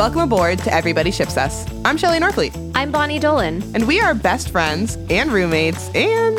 [0.00, 1.66] welcome aboard to Everybody Ships Us.
[1.84, 3.62] I'm Shelly Norfleet, I'm Bonnie Dolan.
[3.74, 6.38] and we are best friends and roommates, and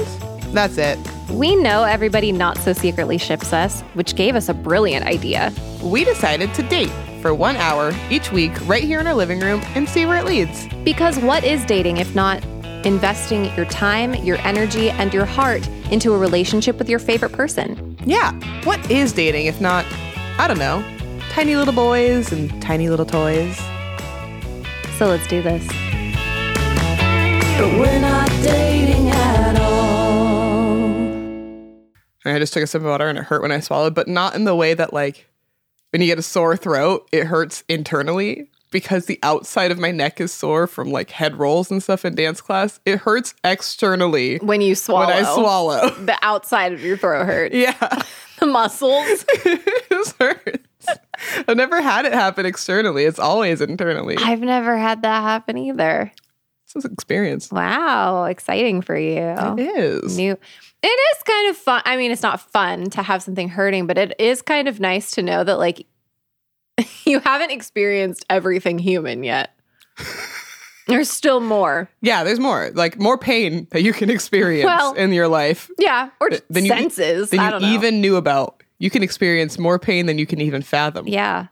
[0.51, 0.97] that's it.
[1.29, 5.53] We know everybody not so secretly ships us, which gave us a brilliant idea.
[5.83, 6.89] We decided to date
[7.21, 10.25] for one hour each week right here in our living room and see where it
[10.25, 10.67] leads.
[10.83, 12.43] Because what is dating if not
[12.83, 17.95] investing your time, your energy, and your heart into a relationship with your favorite person?
[18.07, 18.31] Yeah,
[18.63, 19.85] what is dating if not,
[20.39, 20.83] I don't know,
[21.31, 23.57] tiny little boys and tiny little toys?
[24.97, 25.65] So let's do this.
[27.57, 30.85] But we're not dating at all.
[32.23, 34.07] And I just took a sip of water and it hurt when I swallowed, but
[34.07, 35.27] not in the way that like
[35.91, 40.19] when you get a sore throat, it hurts internally because the outside of my neck
[40.21, 42.79] is sore from like head rolls and stuff in dance class.
[42.85, 45.89] It hurts externally When you swallow, when I swallow.
[45.91, 47.55] the outside of your throat hurts.
[47.55, 48.01] Yeah,
[48.39, 49.25] The muscles.
[49.45, 50.57] it hurts.
[51.47, 53.03] I've never had it happen externally.
[53.05, 54.17] It's always internally.
[54.19, 56.11] I've never had that happen either.
[56.73, 57.51] It's an experience.
[57.51, 59.35] Wow, exciting for you.
[59.37, 60.17] It is.
[60.17, 60.37] New.
[60.83, 61.81] It is kind of fun.
[61.85, 65.11] I mean, it's not fun to have something hurting, but it is kind of nice
[65.11, 65.85] to know that like
[67.05, 69.51] you haven't experienced everything human yet.
[70.87, 71.89] There's still more.
[72.01, 72.71] Yeah, there's more.
[72.73, 76.65] Like more pain that you can experience Well, in your life Yeah, or just than
[76.65, 77.29] you, senses.
[77.29, 77.73] than I you don't know.
[77.73, 78.60] even knew about.
[78.81, 81.07] You can experience more pain than you can even fathom.
[81.07, 81.47] yeah.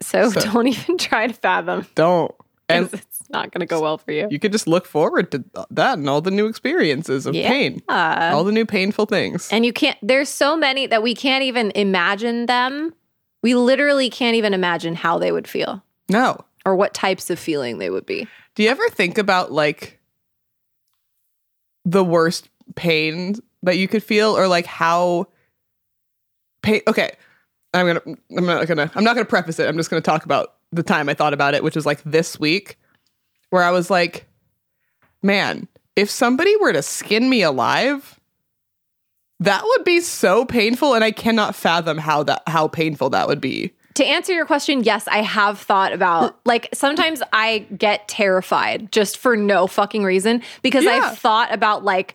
[0.00, 1.86] So, So- don't even try to fathom.
[1.94, 2.32] Don't.
[2.68, 4.28] And it's not going to go well for you.
[4.30, 7.48] you could just look forward to that and all the new experiences of Yeah.
[7.48, 9.48] pain, all the new painful things.
[9.52, 12.94] And you can't, there's so many that we can't even imagine them.
[13.42, 16.38] We literally can't even imagine how they would feel no.
[16.64, 18.26] or what types of feeling they would be.
[18.54, 19.98] Do you ever think about like
[21.84, 25.26] the worst pain that you could feel or like how
[26.62, 27.12] pain okay.
[27.74, 28.02] I'm gonna
[28.36, 29.66] i'm not gonna i'm not gonna preface it.
[29.68, 32.38] I'm just gonna talk about the time i thought about it which was like this
[32.38, 32.78] week
[33.50, 34.26] where i was like
[35.22, 38.18] man if somebody were to skin me alive
[39.40, 43.40] that would be so painful and i cannot fathom how that how painful that would
[43.40, 43.72] be.
[43.96, 49.18] To answer your question, yes, I have thought about like sometimes I get terrified just
[49.18, 50.92] for no fucking reason because Yeah.
[51.10, 52.14] I've thought about like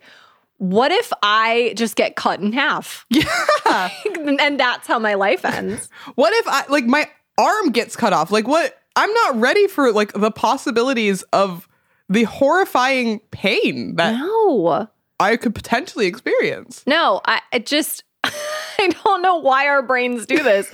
[0.58, 3.06] what if I just get cut in half?
[3.10, 3.26] yeah
[4.16, 5.90] and that's how my life ends.
[6.16, 8.32] What if I like my arm gets cut off?
[8.32, 8.78] Like what?
[8.96, 11.68] I'm not ready for like the possibilities of
[12.10, 14.88] the horrifying pain that No.
[15.20, 16.84] I could potentially experience.
[16.88, 20.72] No, I it just I don't know why our brains do this.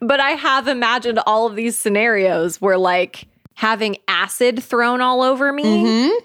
[0.00, 5.52] but I have imagined all of these scenarios where like having acid thrown all over
[5.52, 6.24] me Mm-hmm.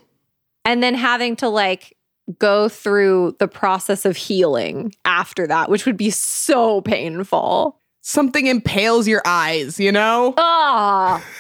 [0.66, 1.96] and then having to like
[2.40, 7.80] go through the process of healing after that, which would be so painful.
[8.02, 10.34] Something impales your eyes, you know?
[10.38, 11.24] Ah.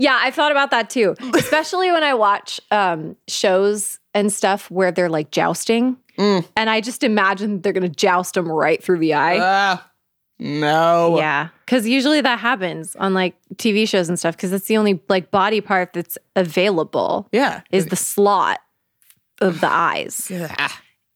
[0.00, 1.14] Yeah, I've thought about that too.
[1.34, 5.96] Especially when I watch um shows and stuff where they're like jousting.
[6.18, 6.44] Mm.
[6.56, 9.38] And I just imagine they're gonna joust them right through the eye.
[9.40, 9.88] Ah,
[10.40, 11.16] no.
[11.16, 14.34] Yeah, because usually that happens on like TV shows and stuff.
[14.36, 17.60] Because it's the only like body part that's available Yeah.
[17.70, 18.58] is the slot
[19.44, 20.28] of the eyes.
[20.30, 20.70] Yeah.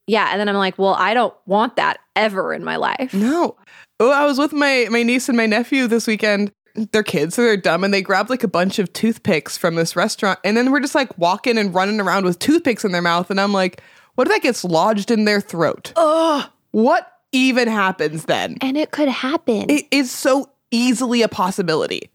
[0.06, 3.12] Yeah, and then I'm like, well, I don't want that ever in my life.
[3.12, 3.56] No.
[4.00, 6.53] Oh, I was with my my niece and my nephew this weekend.
[6.93, 9.97] They're kids, so they're dumb, and they grabbed like a bunch of toothpicks from this
[9.97, 13.31] restaurant, and then we're just like walking and running around with toothpicks in their mouth,
[13.31, 13.83] and I'm like,
[14.15, 15.93] what if that gets lodged in their throat?
[15.97, 16.49] Ugh.
[16.71, 18.56] What even happens then?
[18.60, 19.69] And it could happen.
[19.69, 22.10] It is so easily a possibility.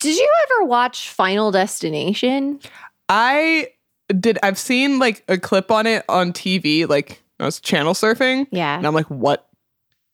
[0.00, 2.60] Did you ever watch Final Destination?
[3.08, 3.68] I
[4.20, 4.38] did.
[4.42, 8.76] I've seen like a clip on it on TV, like I was channel surfing, Yeah.
[8.76, 9.48] and I'm like, what?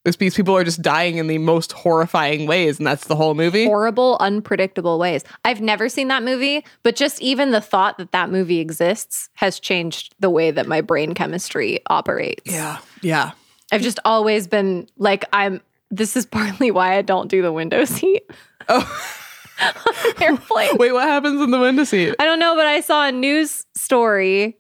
[0.05, 3.66] These people are just dying in the most horrifying ways, and that's the whole movie.
[3.66, 5.25] Horrible, unpredictable ways.
[5.45, 9.60] I've never seen that movie, but just even the thought that that movie exists has
[9.60, 12.51] changed the way that my brain chemistry operates.
[12.51, 13.33] yeah, yeah.
[13.72, 15.60] I've just always been like, I'm.
[15.91, 18.22] This is partly why I don't do the window seat.
[18.71, 19.16] Oh.
[20.21, 20.77] airplane.
[20.77, 22.15] Wait, what happens in the window seat?
[22.18, 24.59] I don't know, but I saw a news story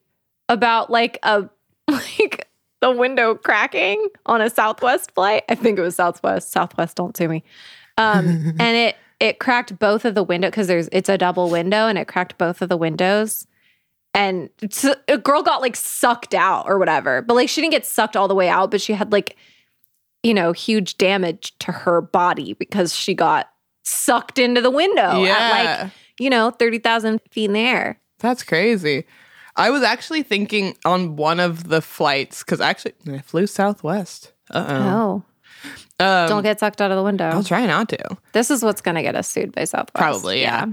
[0.48, 1.48] about like a
[1.88, 2.48] like
[2.80, 5.44] the window cracking on a Southwest flight.
[5.48, 6.50] I think it was Southwest.
[6.50, 7.44] Southwest, don't sue me.
[7.98, 8.26] Um,
[8.58, 11.98] and it it cracked both of the window because there's it's a double window and
[11.98, 13.46] it cracked both of the windows.
[14.12, 14.50] And
[15.06, 18.26] a girl got like sucked out or whatever, but like she didn't get sucked all
[18.26, 19.36] the way out, but she had like
[20.22, 23.50] you know huge damage to her body because she got
[23.90, 25.36] sucked into the window Yeah.
[25.38, 28.00] at like you know thirty thousand feet in the air.
[28.18, 29.04] That's crazy.
[29.56, 34.32] I was actually thinking on one of the flights because actually I flew Southwest.
[34.50, 35.24] Uh oh.
[35.98, 37.26] Um, Don't get sucked out of the window.
[37.28, 38.16] I'll try not to.
[38.32, 39.94] This is what's going to get us sued by Southwest.
[39.94, 40.64] Probably, yeah.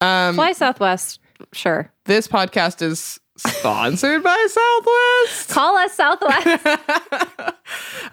[0.00, 1.18] Um, Fly Southwest,
[1.52, 1.90] sure.
[2.04, 5.48] this podcast is sponsored by Southwest.
[5.54, 6.66] Call us Southwest.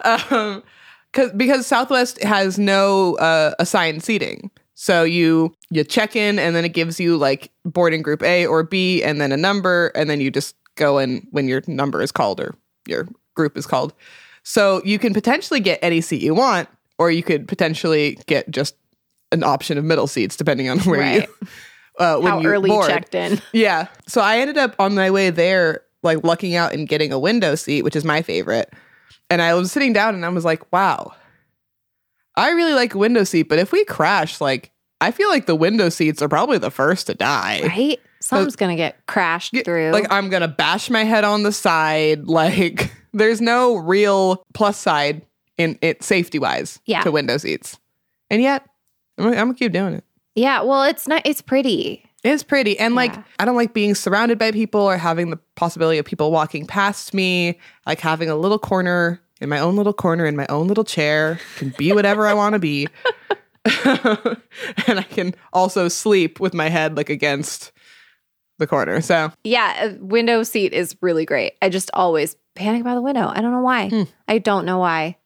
[0.32, 0.62] um,
[1.16, 4.50] cause, because Southwest has no uh, assigned seating.
[4.74, 8.62] So you you check in and then it gives you like boarding group A or
[8.62, 12.12] B and then a number and then you just go in when your number is
[12.12, 12.54] called or
[12.86, 13.94] your group is called.
[14.42, 16.68] So you can potentially get any seat you want
[16.98, 18.76] or you could potentially get just
[19.32, 21.28] an option of middle seats depending on where Right.
[21.40, 21.48] you
[21.98, 22.86] uh, when How you early board.
[22.86, 23.40] checked in.
[23.54, 23.86] Yeah.
[24.06, 27.54] So I ended up on my way there, like lucking out and getting a window
[27.54, 28.72] seat, which is my favorite.
[29.30, 31.12] And I was sitting down and I was like, wow,
[32.36, 34.70] I really like a window seat, but if we crash, like,
[35.00, 37.60] I feel like the window seats are probably the first to die.
[37.64, 38.00] Right?
[38.20, 39.90] Something's going to get crashed Get- through.
[39.90, 42.24] Like, I'm to bash my head on the side.
[42.26, 45.22] Like, there's no real plus side
[45.58, 47.02] in it safety wise Yeah.
[47.02, 47.78] to window seats.
[48.30, 48.64] And yet,
[49.18, 50.04] I'm, I'm to keep doing it.
[50.34, 52.04] yeah, well, it's not, it's pretty.
[52.26, 52.78] It's pretty.
[52.78, 56.30] And like, I don't like being surrounded by people or having the possibility of people
[56.32, 57.58] walking past me.
[57.86, 61.38] Like having a little corner in my own little corner in my own little chair,
[61.56, 62.88] can be whatever I want to be.
[63.66, 67.72] and I can also sleep with my head like against
[68.58, 69.00] the corner.
[69.00, 71.54] So, Yeah, a window seat is really great.
[71.60, 73.28] I just always panic by the window.
[73.32, 73.88] I don't know why.
[73.90, 74.02] Hmm.
[74.26, 75.16] I don't know why.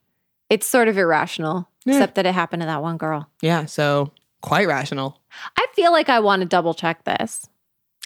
[0.49, 1.95] It's sort of irrational, Yeah.
[1.95, 3.29] except that it happened to that one girl.
[3.41, 4.11] yeah, so
[4.43, 5.20] quite rational.
[5.57, 7.47] I feel like I want to double check this.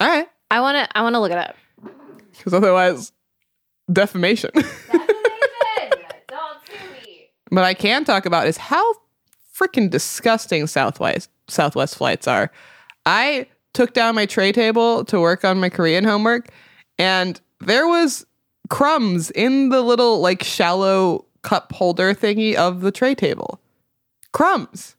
[0.01, 0.29] All right.
[0.51, 1.57] I want to I want to look it up.
[2.37, 3.13] Because otherwise,
[3.93, 4.51] defamation.
[4.55, 4.65] Don't
[6.67, 7.31] sue me.
[7.51, 8.95] What I can talk about is how
[9.57, 12.51] freaking disgusting Southwest Southwest flights are.
[13.07, 16.49] I took down my tray table to work on my Korean homework,
[16.99, 18.27] and there was
[18.71, 23.61] crumbs in the little like shallow cup holder thingy of the tray table.
[24.33, 24.97] Crumbs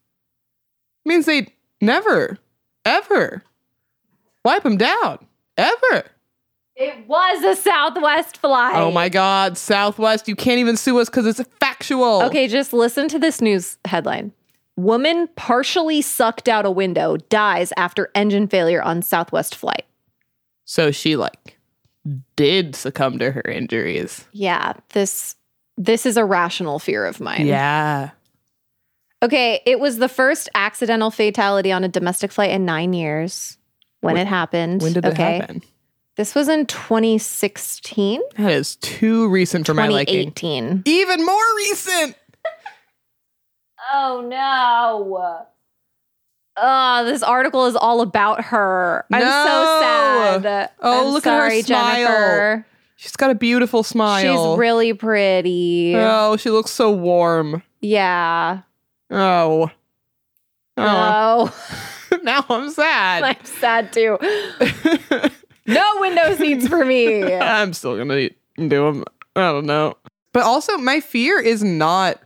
[1.03, 1.47] means they
[1.81, 2.37] never,
[2.83, 3.43] ever
[4.45, 5.25] wipe them down,
[5.57, 6.03] ever.
[6.75, 8.75] It was a Southwest flight.
[8.75, 12.21] Oh my God, Southwest, you can't even sue us because it's factual.
[12.23, 14.33] Okay, just listen to this news headline.
[14.77, 19.85] Woman partially sucked out a window dies after engine failure on Southwest flight.
[20.65, 21.57] So she like
[22.35, 24.25] did succumb to her injuries.
[24.33, 25.37] Yeah, this
[25.77, 27.47] this is a rational fear of mine.
[27.47, 28.11] Yeah.
[29.25, 33.57] Okay, it was the first accidental fatality on a domestic flight in 9 years
[34.01, 34.81] when it happened.
[34.81, 35.37] When did okay.
[35.37, 35.61] it happen?
[36.15, 40.31] This was in 2016, That is too recent for my liking.
[40.31, 40.83] 2018.
[40.85, 42.15] Even more recent.
[43.93, 45.45] Oh no.
[46.57, 49.05] Oh, this article is all about her.
[49.13, 49.27] I'm No.
[49.27, 49.79] so
[50.41, 50.69] sad.
[50.81, 51.93] Oh, I'm look at her smile.
[51.95, 52.65] Jennifer.
[52.95, 54.23] She's got a beautiful smile.
[54.53, 55.93] She's really pretty.
[55.97, 57.61] Oh, she looks so warm.
[57.81, 58.61] yeah.
[59.11, 59.69] Oh.
[60.77, 61.53] Oh.
[61.53, 63.23] Oh, now I'm sad.
[63.23, 64.17] I'm sad too.
[65.67, 67.23] No window seats for me.
[67.33, 69.03] I'm still gonna do them.
[69.35, 69.95] I don't know.
[70.33, 72.21] But also, my fear is not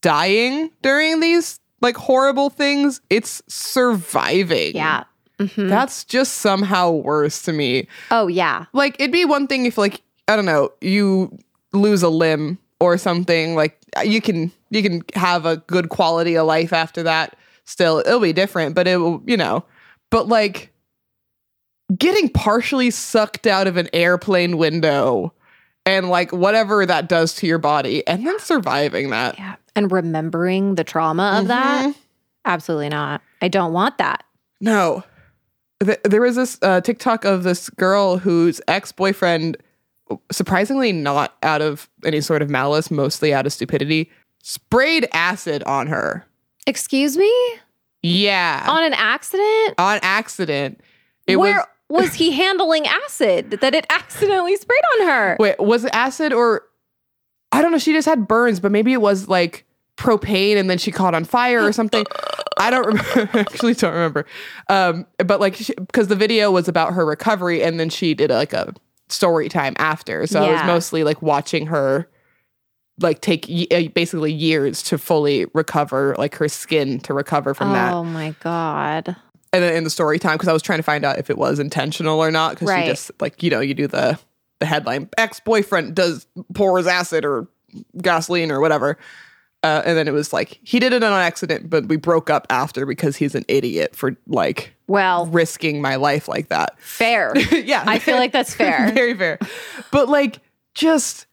[0.00, 3.00] dying during these like horrible things.
[3.10, 4.74] It's surviving.
[4.74, 5.04] Yeah.
[5.38, 5.68] Mhm.
[5.68, 7.86] That's just somehow worse to me.
[8.10, 8.64] Oh, yeah.
[8.72, 11.38] Like it'd be one thing if like I don't know, you
[11.72, 16.46] lose a limb or something, like you can you can have a good quality of
[16.46, 17.36] life after that.
[17.64, 19.64] Still, it'll be different, but it will, you know.
[20.10, 20.72] But like
[21.96, 25.32] getting partially sucked out of an airplane window
[25.86, 29.38] and like whatever that does to your body and then surviving that.
[29.38, 29.56] Yeah.
[29.74, 31.86] And remembering the trauma of that?
[31.86, 31.94] Mhm.
[32.44, 33.22] Absolutely not.
[33.40, 34.24] I don't want that.
[34.60, 35.02] No.
[35.82, 39.56] Th- there was this uh, TikTok of this girl whose ex boyfriend,
[40.30, 44.10] surprisingly not out of any sort of malice, mostly out of stupidity,
[44.42, 46.24] sprayed acid on her.
[46.66, 47.32] Excuse me?
[48.02, 48.64] Yeah.
[48.68, 49.74] On an accident?
[49.78, 50.80] On accident.
[51.26, 52.04] It Where was.
[52.04, 55.36] was he handling acid that it accidentally sprayed on her?
[55.38, 56.62] Wait, was it acid or.
[57.50, 57.78] I don't know.
[57.78, 59.64] She just had burns, but maybe it was like
[59.96, 62.04] propane and then she caught on fire or something.
[62.58, 63.38] I don't remember.
[63.38, 64.26] actually don't remember.
[64.68, 68.52] Um, but like, because the video was about her recovery and then she did like
[68.52, 68.74] a
[69.08, 70.26] story time after.
[70.26, 72.08] So I was mostly like watching her
[73.00, 77.72] like take ye- uh, basically years to fully recover, like her skin to recover from
[77.72, 77.94] that.
[77.94, 79.14] Oh my God.
[79.52, 81.38] And then in the story time, because I was trying to find out if it
[81.38, 82.84] was intentional or not, because Right.
[82.84, 84.18] she just like you know you do the
[84.60, 87.46] the headline ex boyfriend does pours acid or
[88.02, 88.98] gasoline or whatever,
[89.62, 92.46] uh, and then it was like he did it on accident, but we broke up
[92.50, 96.80] after because he's an idiot for like Well, risking my life like that.
[96.80, 97.32] fair.
[97.52, 98.90] yeah, I feel like that's fair.
[98.94, 99.38] very fair.
[99.90, 100.38] But like
[100.74, 101.26] just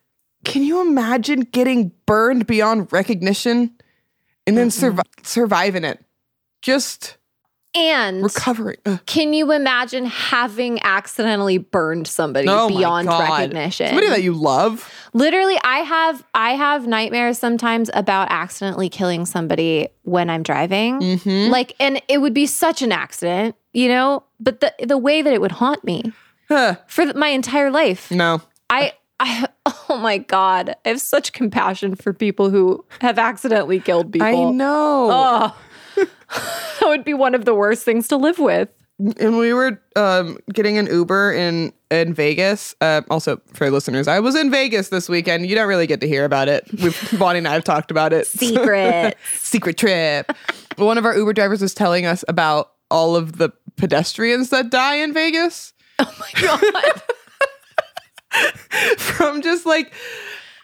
[0.43, 3.71] can you imagine getting burned beyond recognition
[4.47, 6.03] and then survi- surviving it?
[6.61, 7.17] Just
[7.75, 8.77] And recovering.
[8.85, 8.99] Ugh.
[9.05, 13.87] can you imagine having accidentally burned somebody Oh beyond recognition?
[13.87, 14.89] Somebody that you love.
[15.13, 20.99] Literally, I have I have nightmares sometimes about accidentally killing somebody when I'm driving.
[20.99, 21.51] Mm-hmm.
[21.51, 24.23] Like, and it would be such an accident, you know.
[24.39, 26.13] But the the way that it would haunt me
[26.47, 26.75] Huh.
[26.87, 28.41] for my entire life, No.
[28.69, 28.93] I.
[29.17, 29.47] I,
[29.89, 30.75] oh my God.
[30.85, 34.27] I have such compassion for people who have accidentally killed people.
[34.27, 35.09] I know.
[35.09, 35.57] Oh,
[36.29, 38.69] that would be one of the worst things to live with.
[39.19, 42.75] and we were um, getting an Uber in in Vegas.
[42.81, 45.47] Uh, also, for listeners, I was in Vegas this weekend.
[45.47, 46.67] You don't really get to hear about it.
[46.81, 48.27] We've, Bonnie and I have talked about it.
[48.27, 49.17] Secret.
[49.33, 50.31] Secret trip.
[50.77, 54.95] One of our Uber drivers was telling us about all of the pedestrians that die
[54.95, 57.01] in Vegas oh my God.
[58.97, 59.93] from just like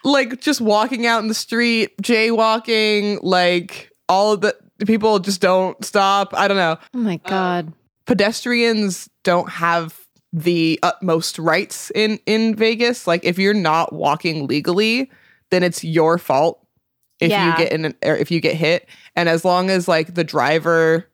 [0.04, 5.82] like just walking out in the street, jaywalking, like all of the people just don't
[5.84, 6.34] stop.
[6.34, 6.76] I don't know.
[6.94, 7.68] Oh my God.
[7.68, 7.74] Um,
[8.06, 9.98] pedestrians don't have
[10.32, 13.06] the utmost rights in in Vegas.
[13.06, 15.10] Like if you're not walking legally,
[15.50, 16.66] then it's your fault
[17.20, 17.50] if Yeah.
[17.52, 18.88] you get in an, or if you get hit.
[19.14, 21.06] And as long as like the driver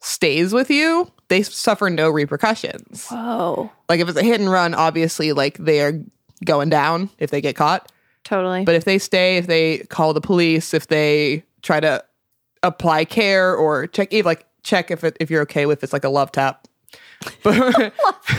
[0.00, 3.06] stays with you, they suffer no repercussions.
[3.08, 3.70] Whoa.
[3.88, 6.02] Like if it's a hit and run, obviously like they're
[6.44, 7.90] going down if they get caught.
[8.24, 8.64] Totally.
[8.64, 12.04] But if they stay, if they call the police, if they try to
[12.62, 16.04] apply care or check, even like check if it, if you're okay with it's like
[16.04, 16.66] a love tap,
[17.42, 17.92] but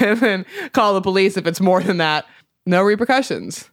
[0.00, 2.26] and then call the police if it's more than that.
[2.66, 3.70] No repercussions.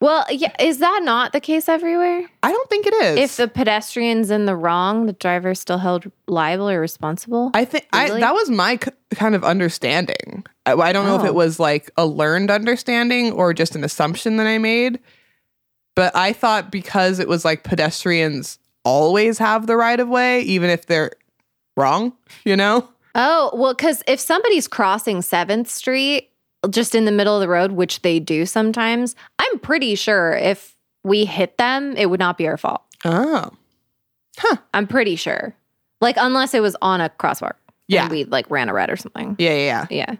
[0.00, 2.28] well, yeah, is that not the case everywhere?
[2.42, 3.18] I don't think it is.
[3.18, 7.50] If the pedestrian's in the wrong, the driver's still held liable or responsible?
[7.54, 10.44] I think I that was my k- kind of understanding.
[10.66, 11.26] I, I don't know if Oh.
[11.26, 14.98] it was like a learned understanding or just an assumption that I made.
[15.94, 20.70] But I thought because it was like pedestrians always have the right of way, even
[20.70, 21.12] if they're
[21.76, 22.12] wrong,
[22.44, 22.88] you know?
[23.16, 26.30] oh, well, because if somebody's crossing 7th Street
[26.70, 30.76] just in the middle of the road, which they do sometimes, I'm pretty sure if
[31.04, 32.82] we hit them, it would not be our fault.
[33.04, 33.50] Oh.
[34.38, 34.56] Huh.
[34.72, 35.54] I'm pretty sure.
[36.00, 37.52] Like, unless it was on a crosswalk.
[37.86, 38.04] Yeah.
[38.04, 39.36] And we like ran a red or something.
[39.38, 40.06] Yeah, yeah, yeah.
[40.08, 40.16] Yeah.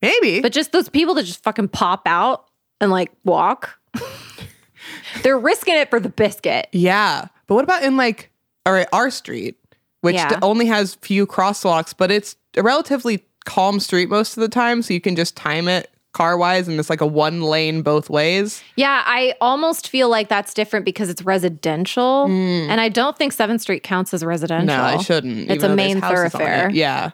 [0.00, 0.40] Maybe.
[0.40, 2.46] But just those people that just fucking pop out
[2.80, 3.78] and like walk,
[5.22, 6.68] they're risking it for the biscuit.
[6.72, 7.28] yeah.
[7.52, 8.30] But what about in like
[8.64, 9.56] all right, our street,
[10.00, 10.38] which Yeah.
[10.40, 14.94] only has few crosswalks, but it's a relatively calm street most of the time, so
[14.94, 18.62] you can just time it car wise and it's like a one lane both ways.
[18.76, 22.26] Yeah, I almost feel like that's different because it's residential.
[22.28, 22.68] Mm.
[22.68, 24.66] And I don't think 7th Street counts as residential.
[24.66, 25.50] No, it shouldn't.
[25.50, 26.44] It's a main houses on it.
[26.44, 26.70] thoroughfare.
[26.70, 27.10] Yeah.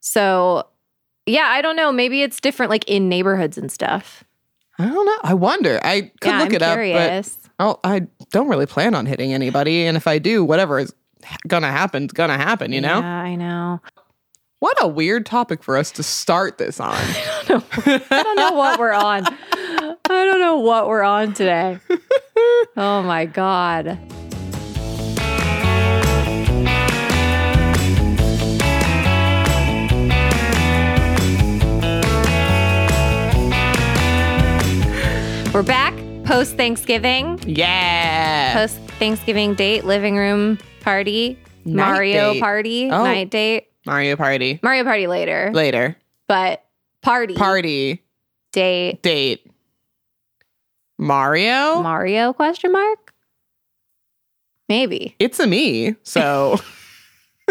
[0.00, 0.66] So,
[1.26, 1.92] yeah, I don't know.
[1.92, 4.24] Maybe it's different like in neighborhoods and stuff.
[4.80, 5.18] I don't know.
[5.22, 5.78] I wonder.
[5.84, 7.28] I could yeah, look I'm it curious.
[7.34, 9.86] up, but oh, I don't really plan on hitting anybody.
[9.86, 10.92] And if I do, whatever is
[11.48, 12.72] gonna happen, is gonna happen.
[12.72, 13.00] You know.
[13.00, 13.80] Yeah, I know.
[14.58, 16.94] What a weird topic for us to start this on.
[16.96, 19.24] I don't know what we're on.
[19.26, 21.78] I don't know what we're on today.
[22.78, 23.98] Oh my God.
[35.54, 38.52] We're back post Thanksgiving, yeah.
[38.54, 42.40] post Thanksgiving date, living room party, Night Mario date.
[42.40, 43.04] party, Oh.
[43.04, 45.96] night date, Mario Party Mario party later, later.
[46.28, 46.64] but
[47.02, 48.02] party, Party
[48.52, 49.50] date, date.
[50.98, 51.82] Mario.
[51.82, 53.12] Mario question mark?
[54.68, 55.14] Maybe.
[55.18, 55.94] it's a me.
[56.02, 56.58] So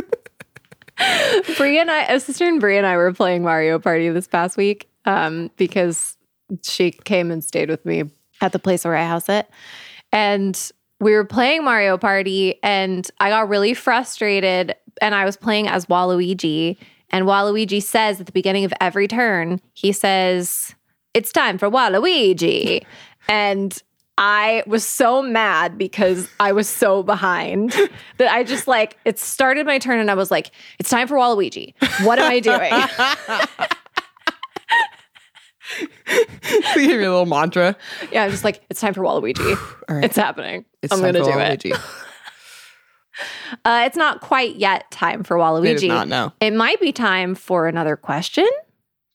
[1.58, 4.58] Bria and I, a sister and Bria and I were playing Mario Party this past
[4.58, 6.18] week um, because
[6.64, 8.04] she came and stayed with me
[8.42, 9.50] at the place where I house it.
[10.12, 15.68] And we were playing Mario Party and I got really frustrated and I was playing
[15.68, 16.78] as Waluigi.
[17.10, 20.74] And Waluigi says at the beginning of every turn, he says,
[21.14, 22.84] It's time for Waluigi.
[23.28, 23.82] And
[24.18, 27.72] I was so mad because I was so behind
[28.18, 31.16] that I just like it started my turn and I was like, it's time for
[31.16, 31.74] Waluigi.
[32.06, 32.72] What am I doing?
[36.08, 37.76] give me a little mantra.
[38.12, 39.56] yeah, I'm just like, it's time for Waluigi.
[39.90, 40.06] All right.
[40.06, 40.66] It's happening.
[40.82, 41.80] It's I'm gonna for do it.
[43.64, 45.70] Uh, it's not quite yet time for Waluigi.
[45.70, 46.34] It is not, no.
[46.42, 48.46] It might be time for another question.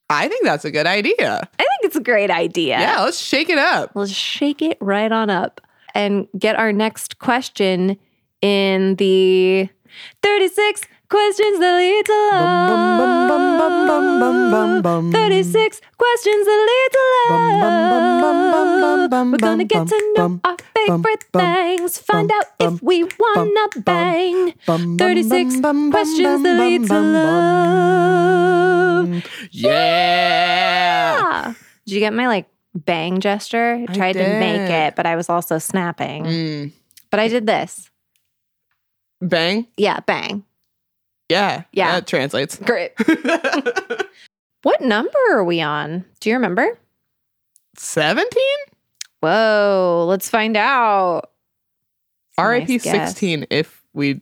[0.08, 1.36] I think that's a good idea.
[1.58, 2.80] I think it's a great idea.
[2.80, 3.92] Yeah, let's shake it up.
[3.94, 5.60] Let's shake it right on up
[5.94, 7.98] and get our next question
[8.40, 9.68] in the
[10.22, 12.70] 36 questions that lead to love.
[15.12, 17.50] 36 questions that lead to love.
[19.32, 21.98] We're gonna get to know our favorite things.
[21.98, 24.52] Find out if we wanna bang.
[24.64, 29.22] 36 questions that lead to love.
[29.50, 31.16] Yeah.
[31.20, 31.54] Ah.
[31.84, 33.84] Did you get my like bang gesture?
[33.88, 36.24] I tried to make it, but I was also snapping.
[36.24, 36.72] Mm.
[37.10, 37.90] But I did this.
[39.20, 39.66] Bang.
[39.76, 40.44] Yeah, bang.
[41.30, 41.62] Yeah.
[41.72, 41.92] Yeah.
[41.92, 42.56] That translates.
[42.56, 42.92] Great.
[44.62, 46.04] what number are we on?
[46.18, 46.76] Do you remember?
[47.76, 48.26] 17?
[49.20, 51.30] Whoa, let's find out.
[52.38, 53.10] RIP Nice guess.
[53.10, 54.20] 16 if we.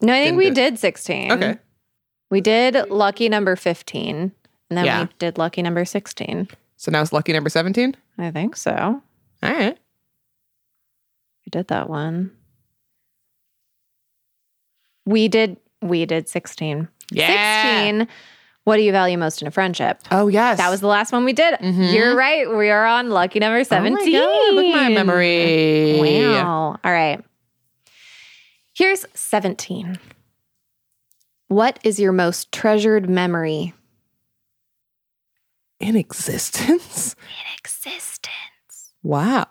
[0.00, 1.32] No, I think we do- did 16.
[1.32, 1.58] Okay.
[2.30, 4.32] We did lucky number 15, and
[4.78, 5.02] then Yeah.
[5.04, 6.48] we did lucky number 16.
[6.76, 7.96] So now it's lucky number 17?
[8.18, 8.72] I think so.
[8.72, 9.02] All
[9.42, 9.76] right.
[11.46, 12.30] We did that one.
[15.06, 16.88] We did we did 16.
[17.10, 17.84] Yeah.
[17.84, 18.08] 16.
[18.64, 20.00] What do you value most in a friendship?
[20.10, 20.58] Oh, yes.
[20.58, 21.54] That was the last one we did.
[21.58, 21.92] Mhm.
[21.94, 22.48] You're right.
[22.54, 23.96] We are on lucky number 17.
[23.98, 26.20] Oh my God, look at my memory.
[26.20, 26.78] Wow.
[26.84, 27.24] All right.
[28.74, 29.98] Here's 17.
[31.48, 33.72] What is your most treasured memory?
[35.80, 37.14] In existence?
[37.14, 38.92] In existence.
[39.02, 39.46] Wow.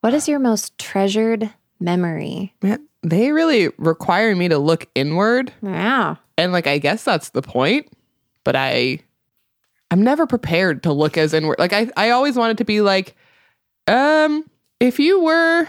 [0.00, 2.54] What is your most treasured memory?
[2.62, 5.52] Man, they really require me to look inward.
[5.62, 6.16] Yeah.
[6.36, 7.92] And like I guess that's the point.
[8.44, 9.00] But I
[9.90, 11.58] I'm never prepared to look as inward.
[11.58, 13.16] Like I, I always wanted to be like,
[13.88, 15.66] um, if you were,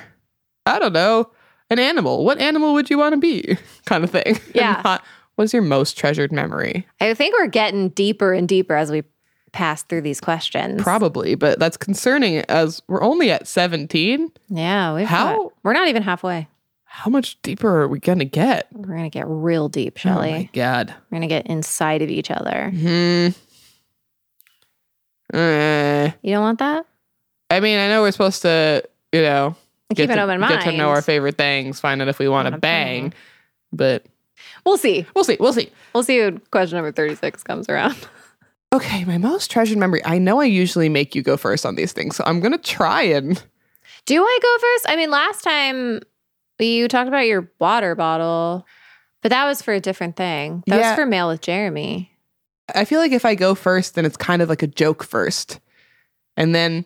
[0.66, 1.32] I don't know,
[1.70, 3.58] an animal, what animal would you want to be?
[3.86, 4.40] kind of thing.
[4.54, 4.82] Yeah.
[4.84, 5.04] not,
[5.36, 6.86] what's your most treasured memory?
[7.00, 9.04] I think we're getting deeper and deeper as we
[9.54, 10.82] pass through these questions.
[10.84, 14.32] Probably, but that's concerning as we're only at 17.
[14.50, 15.04] Yeah.
[15.06, 16.48] How- got- we're not even halfway.
[16.94, 18.68] How much deeper are we gonna get?
[18.74, 20.30] We're to get real deep, Shelly.
[20.30, 20.94] Oh my god.
[21.10, 22.70] we're to get inside of each other.
[22.70, 23.28] Hmm.
[25.34, 26.86] Uh, You don't want that?
[27.50, 29.56] I mean, I know we're supposed to, you know,
[29.96, 32.48] Keep an to, open get to know our favorite things, find out if we want
[32.54, 33.10] to bang.
[33.10, 33.14] bang.
[33.72, 34.06] But
[34.66, 35.06] We'll see.
[35.16, 35.38] we'll see.
[35.40, 35.72] We'll see.
[35.94, 37.96] We'll see when question number 36 comes around.
[38.74, 40.02] Okay, my most treasured memory.
[40.06, 43.02] I know I usually make you go first on these things, so I'm gonna try
[43.02, 43.44] and.
[44.06, 44.86] Do I go first?
[44.88, 46.00] I mean, last time
[46.68, 48.66] you talked about your water bottle,
[49.22, 50.64] but that was for a different thing.
[50.68, 50.90] That Yeah.
[50.92, 52.12] was for mail with Jeremy.
[52.74, 55.60] I feel like if I go first, then it's kind of like a joke first,
[56.38, 56.86] and then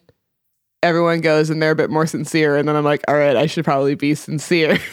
[0.83, 3.45] everyone goes and they're a bit more sincere, and then I'm like, all right, I
[3.45, 4.77] should probably be sincere.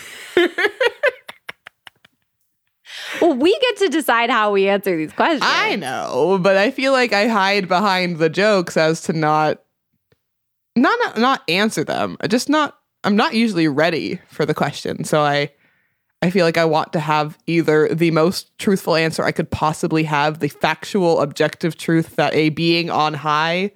[3.21, 5.43] Well, we get to decide how we answer these questions.
[5.45, 9.63] I know, but I feel like I hide behind the jokes as to not
[10.77, 12.17] not not, not answer them.
[12.29, 15.05] Just not I'm not usually ready for the question.
[15.05, 15.51] So I
[16.25, 20.05] I feel like I want to have either the most truthful answer I could possibly
[20.05, 23.73] have, the factual objective truth that a being on high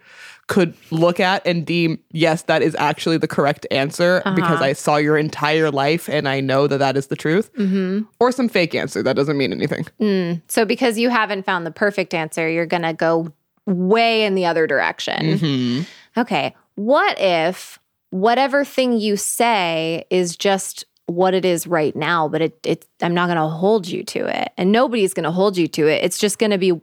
[0.47, 4.95] could look at and deem yes that is actually the correct answer because I saw
[4.95, 8.03] your entire life and I know that that is the truth Mm-hmm.
[8.21, 9.87] or some fake answer that doesn't mean anything.
[10.01, 10.41] Mm.
[10.47, 13.33] So, because you haven't found the perfect answer, you're going to go
[13.67, 15.39] way in the other direction.
[15.39, 15.87] Mhm.
[16.17, 16.55] Okay.
[16.77, 22.59] What if whatever thing you say is just what it is right now, but it,
[22.65, 25.69] it I'm not going to hold you to it, and nobody's going to hold you
[25.69, 26.05] to it.
[26.05, 26.81] It's just going to be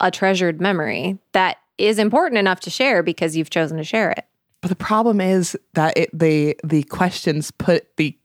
[0.00, 4.24] a treasured memory that is important enough to share because you've chosen to share it.
[4.60, 8.16] But the problem is that it the the questions put the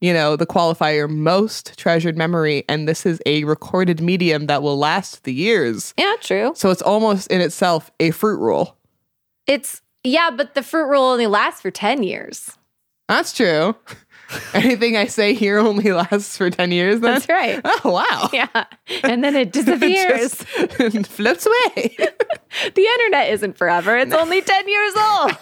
[0.00, 4.78] you know the qualifier most treasured memory and this is a recorded medium that will
[4.78, 5.94] last the years.
[5.96, 6.52] Yeah, true.
[6.54, 8.76] So it's almost in itself a fruit rule.
[9.46, 12.56] It's yeah, but the fruit roll only lasts for 10 years.
[13.08, 13.74] That's true.
[14.54, 17.14] Anything I say here only lasts for 10 years then?
[17.14, 17.60] That's right.
[17.64, 18.30] Oh wow.
[18.32, 18.64] Yeah.
[19.02, 20.44] And then it disappears.
[20.78, 21.96] just floats away.
[22.74, 23.96] the internet isn't forever.
[23.96, 25.32] It's only 10 years old.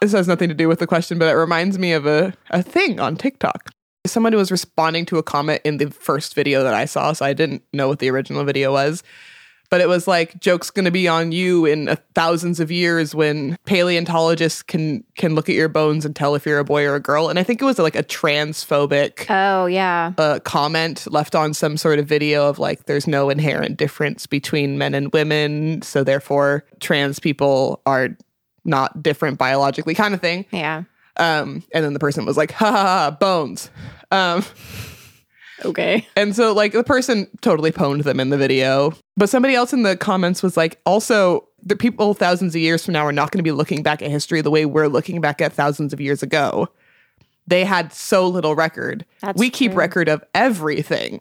[0.00, 2.62] this has nothing to do with the question, but it reminds me of a, a
[2.62, 3.70] thing on TikTok.
[4.06, 7.34] Someone was responding to a comment in the first video that I saw, so I
[7.34, 9.02] didn't know what the original video was.
[9.70, 14.62] But it was like joke's gonna be on you in thousands of years when paleontologists
[14.62, 17.28] can can look at your bones and tell if you're a boy or a girl.
[17.28, 20.12] And I think it was like a transphobic oh, yeah.
[20.16, 24.78] uh, comment left on some sort of video of like there's no inherent difference between
[24.78, 28.16] men and women, so therefore trans people are
[28.64, 30.44] not different biologically, kind of thing.
[30.50, 30.84] Yeah.
[31.16, 33.70] Um, and then the person was like, ha ha, ha bones.
[34.10, 34.44] Um,
[35.64, 36.06] Okay.
[36.16, 38.92] and so like the person totally pwned them in the video.
[39.16, 42.92] But somebody else in the comments was like, also, the people thousands of years from
[42.92, 45.40] now are not going to be looking back at history the way we're looking back
[45.40, 46.68] at thousands of years ago.
[47.48, 49.04] they had so little record.
[49.20, 49.78] That's we keep true.
[49.80, 51.20] record of everything.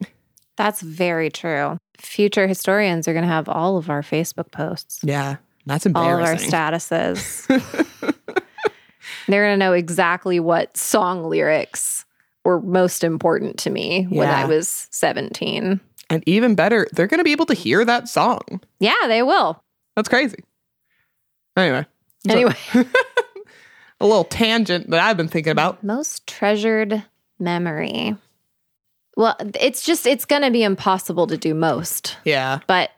[0.58, 1.78] That's very true.
[1.98, 5.38] Future historians are going to have all of our Facebook posts, Yeah.
[5.66, 7.46] That's all of our statuses.
[9.28, 12.06] They're going to know exactly what song lyrics
[12.48, 15.82] were most important to me when I was 17.
[16.10, 18.62] and even better, they're going to be able to hear that song.
[18.80, 19.62] Yeah, they will.
[19.98, 20.38] That's crazy.
[21.58, 21.86] Anyway,
[22.26, 22.56] So- Anyway,
[24.00, 25.84] a little tangent that I've been thinking about.
[25.84, 27.04] most treasured
[27.38, 28.16] memory.
[29.18, 32.16] Well, it's just, it's going to be impossible to do most.
[32.24, 32.60] Yeah.
[32.68, 32.92] but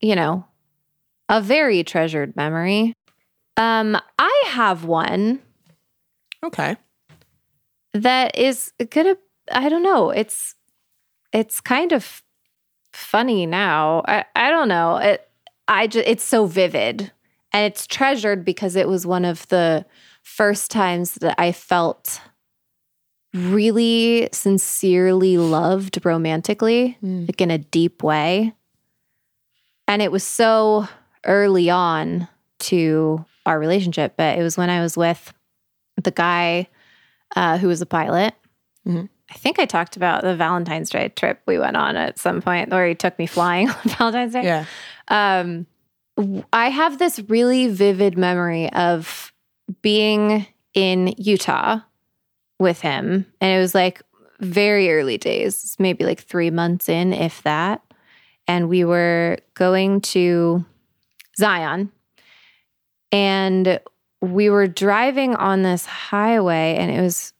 [0.00, 0.44] you know,
[1.28, 2.94] a very treasured memory.
[3.56, 5.40] Um, I have one
[6.44, 6.76] Okay.
[7.94, 9.16] That is gonna.
[9.50, 10.10] I don't know.
[10.10, 10.54] It's
[11.32, 12.22] it's kind of
[12.92, 14.02] funny now.
[14.06, 14.96] I I don't know.
[14.96, 15.28] It
[15.68, 17.12] I just it's so vivid
[17.52, 19.84] and it's treasured because it was one of the
[20.22, 22.20] first times that I felt
[23.34, 27.28] really sincerely loved romantically, Mm.
[27.28, 28.52] like in a deep way.
[29.88, 30.86] And it was so
[31.24, 32.28] early on
[32.60, 35.32] to our relationship, but it was when I was with
[36.02, 36.68] the guy
[37.36, 38.34] uh, who was a pilot.
[38.86, 39.08] Mhm.
[39.30, 42.68] I think I talked about the Valentine's Day trip we went on at some point
[42.70, 44.64] where he took me flying on Valentine's Day Yeah.
[45.08, 45.66] um,
[46.52, 49.32] I have this really vivid memory of
[49.80, 51.80] being in Utah
[52.58, 53.24] with him.
[53.40, 54.02] And it was like
[54.40, 57.80] very early days, maybe like three months in, if that.
[58.46, 60.64] And we were going to
[61.38, 61.90] Zion.
[63.10, 63.80] And
[64.22, 67.34] we were driving on this highway, and it was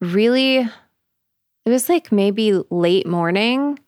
[0.00, 3.78] really, it was like maybe late morning.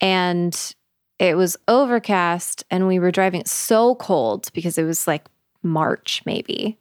[0.00, 0.74] And
[1.18, 5.26] it was overcast and we were driving so cold because it was like
[5.62, 6.78] March, maybe.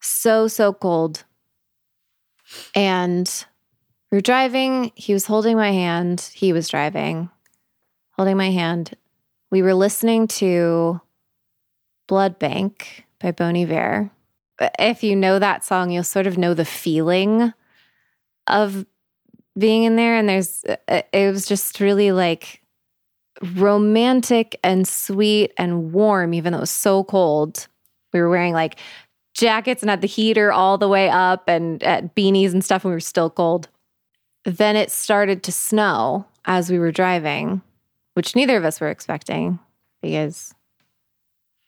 [0.00, 1.24] So, so cold.
[2.74, 3.46] And
[4.10, 4.92] we were driving.
[4.94, 6.30] He was holding my hand.
[6.34, 7.30] He was driving,
[8.12, 8.94] holding my hand.
[9.50, 11.00] We were listening to
[12.06, 14.10] Blood Bank by Bon Iver.
[14.78, 17.52] If you know that song, you'll sort of know the feeling
[18.46, 18.86] of
[19.56, 20.16] being in there.
[20.16, 22.62] And there's, uh, it was just really like,
[23.54, 27.68] romantic and sweet and warm, even though it was so cold.
[28.12, 28.80] We were wearing like
[29.34, 32.90] jackets and had the heater all the way up and at beanies and stuff, and
[32.90, 33.68] we were still cold.
[34.44, 37.62] Then it started to snow as we were driving,
[38.14, 39.58] which neither of us were expecting
[40.02, 40.54] because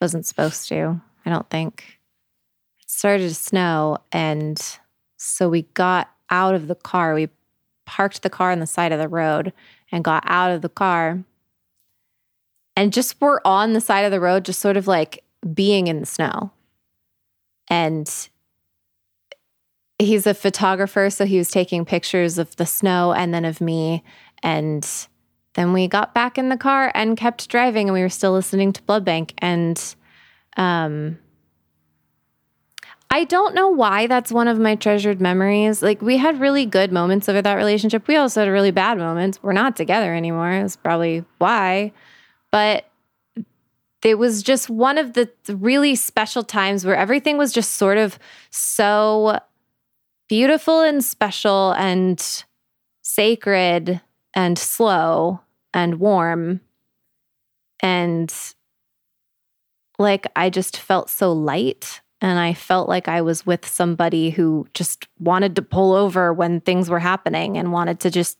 [0.01, 2.00] it wasn't supposed to, I don't think.
[2.93, 4.61] Started to snow, and
[5.17, 7.15] so we got out of the car.
[7.15, 7.29] We
[7.87, 9.53] parked the car on the side of the road
[9.93, 11.23] and got out of the car
[12.77, 15.23] and just were on the side of the road, just sort of like
[15.55, 16.51] being in the snow.
[17.69, 18.29] And
[20.01, 24.03] he's a photographer, so he was taking pictures of the snow and then of me.
[24.43, 24.87] And
[25.55, 28.73] then we got back in the car and kept driving, and we were still listening
[28.73, 29.33] to Blood Bank.
[29.39, 29.95] And
[30.57, 31.19] um,
[33.13, 35.83] I don't know why that's one of my treasured memories.
[35.83, 38.07] Like we had really good moments over that relationship.
[38.07, 39.43] We also had really bad moments.
[39.43, 40.53] We're not together anymore.
[40.53, 41.93] That's probably why.
[42.53, 42.85] But
[44.05, 48.19] it was just one of the really special times where everything was just sort of
[48.51, 49.41] so
[50.29, 52.45] beautiful and special and
[53.03, 54.01] sacred
[54.35, 55.41] and slow
[55.75, 56.61] and warm.
[57.81, 58.33] And
[59.99, 62.01] like I just felt so light.
[62.21, 66.61] And I felt like I was with somebody who just wanted to pull over when
[66.61, 68.39] things were happening and wanted to just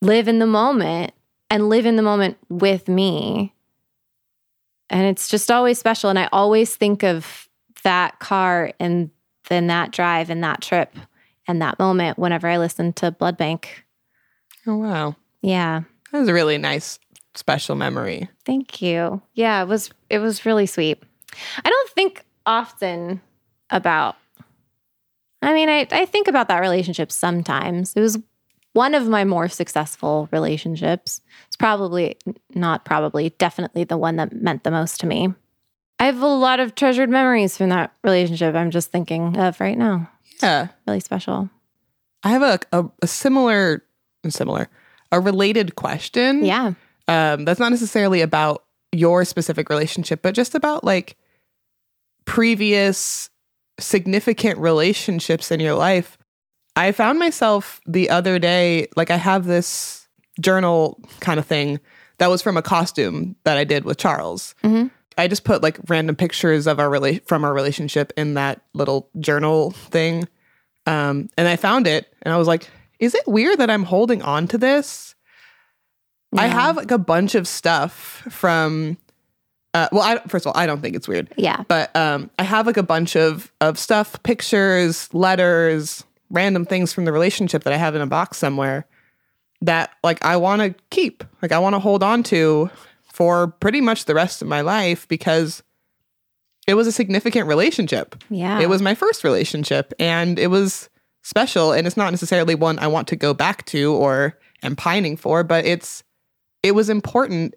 [0.00, 1.12] live in the moment
[1.50, 3.54] and live in the moment with me.
[4.90, 6.10] And it's just always special.
[6.10, 7.48] And I always think of
[7.82, 9.10] that car and
[9.48, 10.96] then that drive and that trip
[11.46, 13.84] and that moment whenever I listen to Blood Bank.
[14.66, 15.16] Oh, wow.
[15.42, 15.82] Yeah.
[16.12, 16.98] That was a really nice,
[17.34, 18.28] special memory.
[18.44, 19.20] Thank you.
[19.34, 21.02] Yeah, it was it was really sweet.
[21.64, 23.20] I don't think often
[23.70, 24.16] about
[25.40, 27.92] I mean, I, I think about that relationship sometimes.
[27.94, 28.18] It was
[28.72, 31.20] one of my more successful relationships.
[31.46, 32.16] It's probably
[32.54, 35.32] not probably, definitely the one that meant the most to me.
[36.00, 39.78] I have a lot of treasured memories from that relationship I'm just thinking of right
[39.78, 40.10] now.
[40.42, 40.68] Yeah.
[40.88, 41.50] Really special.
[42.24, 43.84] I have a, a, a similar,
[44.28, 44.68] similar,
[45.12, 46.44] a related question.
[46.44, 46.72] Yeah.
[47.06, 51.16] um, that's not necessarily about your specific relationship, but just about like
[52.28, 53.30] previous
[53.80, 56.18] significant relationships in your life.
[56.76, 60.06] I found myself the other day, like I have this
[60.40, 61.80] journal kind of thing
[62.18, 64.54] that was from a costume that I did with Charles.
[64.62, 64.90] Mhm.
[65.16, 69.08] I just put like random pictures of our rela- from our relationship in that little
[69.18, 70.28] journal thing.
[70.86, 72.68] Um, and I found it and I was like,
[73.00, 75.14] is it weird that I'm holding on to this?
[76.36, 78.98] I have like a bunch of stuff from,
[79.74, 81.62] uh, well, I, first of all, I don't think it's weird, Yeah.
[81.68, 87.04] but um, I have like a bunch of, of stuff, pictures, letters, random things from
[87.04, 88.86] the relationship that I have in a box somewhere
[89.60, 92.70] that like I want to keep, like I want to hold on to
[93.12, 95.62] for pretty much the rest of my life because
[96.66, 98.14] it was a significant relationship.
[98.30, 98.60] Yeah.
[98.60, 100.88] It was my first relationship and it was
[101.22, 105.16] special and it's not necessarily one I want to go back to or am pining
[105.16, 106.04] for, but it's
[106.62, 107.54] it was important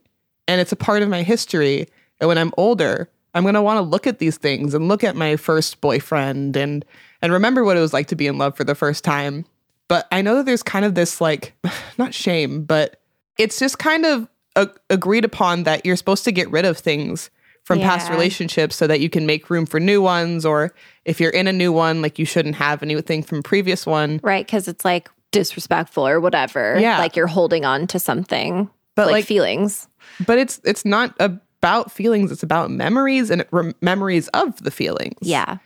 [0.48, 1.88] and it's a part of my history.
[2.22, 5.04] And when I'm older, I'm going to want to look at these things and look
[5.04, 6.86] at my first boyfriend and
[7.22, 9.46] and remember what it was like to be in love for the first time.
[9.90, 11.54] But I know that there's kind of this like
[11.98, 13.02] not shame, but
[13.38, 17.30] it's just kind of a- agreed upon that you're supposed to get rid of things
[17.64, 20.74] from past relationships so that you can make room for new ones or
[21.06, 24.48] if you're in a new one like you shouldn't have anything from previous one right.
[24.48, 26.78] Cause it's like disrespectful or whatever.
[26.80, 26.98] Yeah.
[26.98, 29.88] Like you're holding on to something, But, like, like- feelings.
[30.26, 31.16] but it's it's not
[31.62, 35.18] about feelings it's about memories and rem- memories of the feelings.
[35.22, 35.58] Yeah.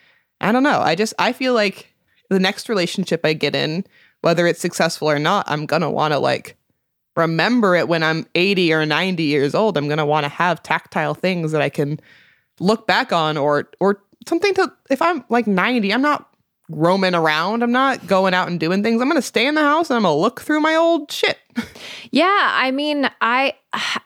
[0.41, 0.81] i don't know.
[0.81, 1.93] I just i feel like
[2.29, 3.85] the next relationship i get in
[4.21, 6.57] whether it's successful or not i'm gonna want to like
[7.15, 9.77] remember it when i'm 80 or 90 years old.
[9.77, 11.99] I'm gonna want to have tactile things that i can
[12.59, 16.34] look back on or or something to if i'm like 90 i'm not
[16.69, 19.89] roaming around i'm not going out and doing things i'm gonna stay in the house
[19.89, 21.37] and i'm gonna look through my old shit
[22.11, 23.55] Yeah, I mean, I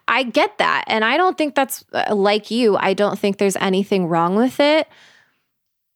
[0.07, 2.75] I get that, and I don't think that's uh, like you.
[2.77, 4.87] I don't think there's anything wrong with it.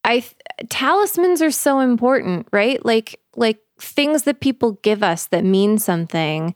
[0.04, 0.24] I
[0.70, 2.84] talismans are so important, right?
[2.86, 6.54] Like like things that people give us that mean something.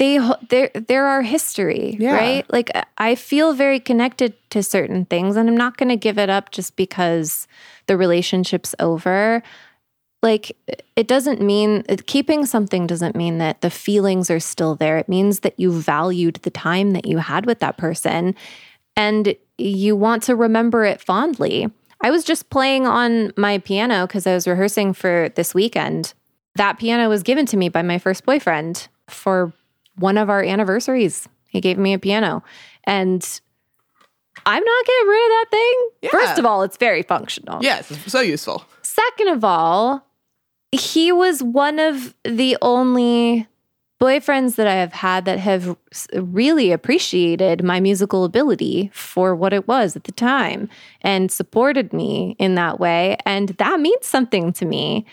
[0.00, 2.14] They there there are history, Yeah.
[2.16, 2.50] right?
[2.50, 6.30] Like I feel very connected to certain things, and I'm not going to give it
[6.30, 7.46] up just because
[7.86, 9.42] the relationship's over
[10.22, 10.56] like
[10.96, 15.40] it doesn't mean keeping something doesn't mean that the feelings are still there it means
[15.40, 18.34] that you valued the time that you had with that person
[18.96, 21.68] and you want to remember it fondly
[22.02, 26.12] i was just playing on my piano because i was rehearsing for this weekend
[26.54, 29.52] that piano was given to me by my first boyfriend for
[29.96, 32.42] one of our anniversaries he gave me a piano
[32.84, 33.40] and
[34.46, 36.10] i'm not getting rid of that thing Yeah.
[36.10, 40.04] first of all it's very functional yes it's so useful Second of all,
[40.72, 43.46] he was one of the only
[44.00, 45.76] boyfriends that I have had that have
[46.14, 50.68] really appreciated my musical ability for what it was at the time
[51.02, 53.16] and supported me in that way.
[53.24, 55.06] And that means something to me.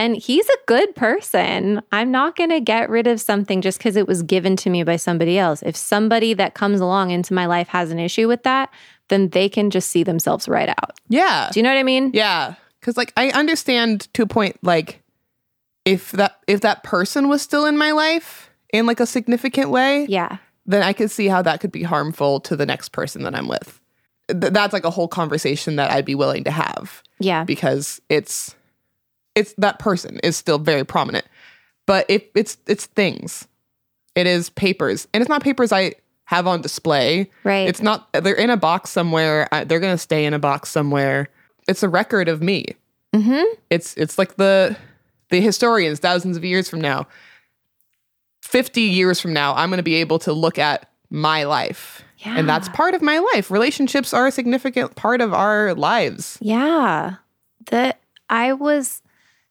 [0.00, 1.82] And he's a good person.
[1.92, 4.82] I'm not going to get rid of something just because it was given to me
[4.82, 5.62] by somebody else.
[5.62, 8.70] If somebody that comes along into my life has an issue with that,
[9.08, 10.92] then they can just see themselves right out.
[11.08, 12.12] yeah Do you know what I mean?
[12.14, 14.56] Yeah, because like I understand to a point.
[14.62, 15.02] Like
[15.84, 20.06] if that if that person was still in my life in like a significant way,
[20.08, 20.38] Yeah.
[20.64, 23.48] then I could see how that could be harmful to the next person that I'm
[23.48, 23.80] with.
[24.30, 27.44] Th- that's like a whole conversation that I'd be willing to have Yeah.
[27.44, 28.54] because it's
[29.40, 31.24] it's that person is still very prominent.
[31.86, 33.48] But if it's it's things,
[34.14, 37.30] it is papers, and it's not papers I have on display.
[37.42, 37.68] Right.
[37.68, 38.08] It's not.
[38.12, 39.48] They're in a box somewhere.
[39.50, 41.28] I, they're gonna stay in a box somewhere.
[41.66, 42.66] It's a record of me.
[43.14, 43.54] Mm-hmm.
[43.70, 44.76] It's it's like the
[45.30, 47.08] the historians thousands of years from now,
[48.42, 49.54] fifty years from now.
[49.54, 53.50] I'm gonna be able to look at my life, and that's part of my life.
[53.50, 56.38] Relationships are a significant part of our lives.
[56.40, 57.16] Yeah.
[57.70, 59.02] That I was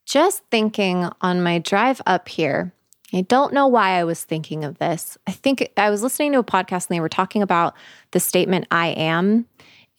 [0.10, 2.74] just thinking on my drive up here.
[3.14, 5.20] I don't know why I was thinking of this.
[5.28, 7.76] I think I was listening to a podcast and they were talking about
[8.12, 9.46] the statement I am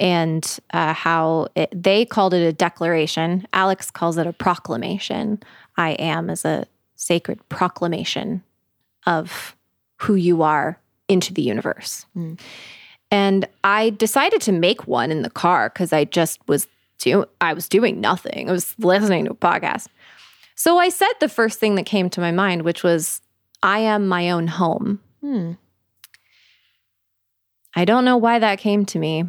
[0.01, 3.47] and uh, how it, they called it a declaration.
[3.53, 5.41] Alex calls it a proclamation.
[5.77, 8.43] I am is a sacred proclamation
[9.07, 9.57] of
[9.99, 12.05] who you are into the universe.
[13.13, 16.67] And I decided to make one in the car because I just was
[17.01, 18.49] do I was doing nothing.
[18.49, 19.89] I was listening to a podcast.
[20.61, 23.23] So I said the first thing that came to my mind, which was,
[23.63, 25.01] I am my own home.
[25.23, 25.53] Hmm.
[27.75, 29.25] I don't know why that came to me,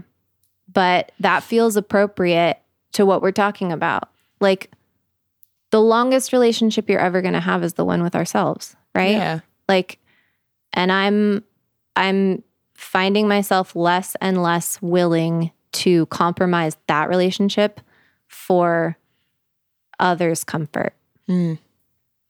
[0.68, 2.60] but that feels appropriate
[2.92, 4.10] to what we're talking about.
[4.42, 4.74] Like
[5.70, 9.12] the longest relationship you're ever going to have is the one with ourselves, right?
[9.12, 9.40] Yeah.
[9.70, 10.00] like
[10.74, 11.46] and i'm
[11.96, 17.80] i'm finding myself less and less willing to compromise that relationship
[18.28, 18.98] for
[19.98, 20.94] others comfort
[21.28, 21.54] Hmm.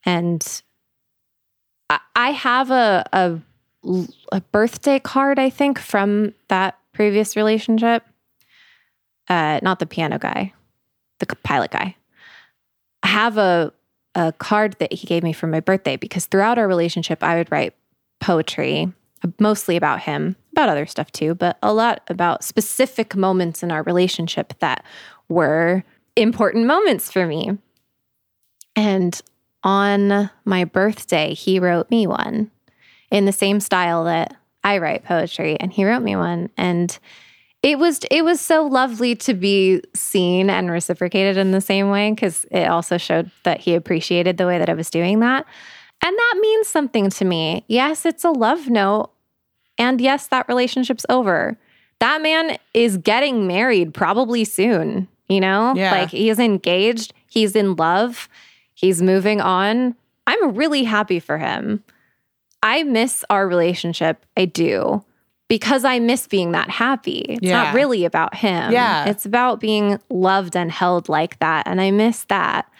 [0.04, 0.62] and
[2.14, 3.38] I, have a, a
[4.30, 8.04] a birthday card i think from that previous relationship
[9.28, 10.52] uh not the piano guy
[11.18, 11.96] the pilot guy
[13.02, 13.72] I have a
[14.14, 17.50] a card that he gave me for my birthday because throughout our relationship I would
[17.50, 17.74] write
[18.20, 18.92] poetry
[19.38, 23.82] mostly about him, about other stuff too, but a lot about specific moments in our
[23.84, 24.84] relationship that
[25.28, 25.82] were
[26.16, 27.56] important moments for me.
[28.74, 29.20] And
[29.62, 32.50] on my birthday, he wrote me one
[33.10, 36.96] in the same style that I write poetry and he wrote me one and
[37.62, 42.10] it was it was so lovely to be seen and reciprocated in the same way
[42.10, 45.46] because it also showed that he appreciated the way that I was doing that.
[46.04, 47.64] And that means something to me.
[47.68, 49.10] Yes, it's a love note.
[49.78, 51.56] And yes, that relationship's over.
[52.00, 55.74] That man is getting married probably soon, you know?
[55.76, 55.92] Yeah.
[55.92, 58.28] Like he's engaged, he's in love,
[58.82, 59.94] he's moving on.
[60.26, 61.82] I'm really happy for him.
[62.62, 64.26] I miss our relationship.
[64.36, 65.02] I do.
[65.48, 67.24] Because I miss being that happy.
[67.28, 67.64] It's Yeah.
[67.64, 68.72] not really about him.
[68.72, 69.06] Yeah.
[69.06, 71.66] It's about being loved and held like that.
[71.66, 72.70] And I miss that.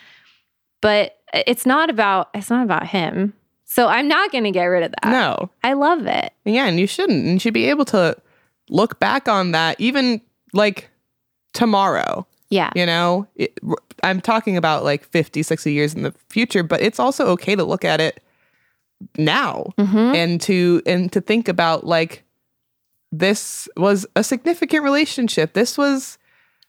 [0.80, 3.32] But it's not about it's not about him.
[3.64, 5.10] So I'm not gonna get rid of that.
[5.10, 5.50] No.
[5.64, 6.32] I love it.
[6.44, 7.24] Yeah, and you shouldn't.
[7.24, 8.16] And you should be able to
[8.68, 10.20] look back on that even
[10.52, 10.90] like
[11.54, 12.26] tomorrow.
[12.50, 12.70] Yeah.
[12.76, 13.58] You know, it,
[14.02, 17.64] I'm talking about like 50, 60 years in the future, but it's also okay to
[17.64, 18.22] look at it
[19.18, 20.14] now Mhm.
[20.14, 22.22] and to and to think about like
[23.10, 25.52] this was a significant relationship.
[25.52, 26.18] This was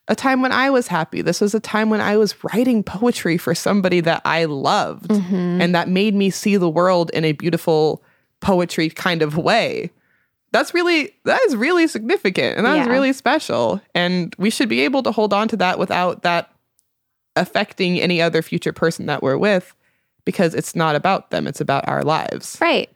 [0.10, 1.22] a time when I was happy.
[1.22, 5.74] This was a time when I was writing poetry for somebody that I loved and
[5.74, 8.04] that made me see the world in a beautiful
[8.42, 9.92] poetry kind of way.
[10.52, 12.92] That's really that is really significant and that is Yeah.
[12.92, 16.50] really special and we should be able to hold on to that without that
[17.36, 19.76] affecting any other future person that we're with
[20.26, 22.58] because it's not about them, it's about our lives.
[22.62, 22.90] Right.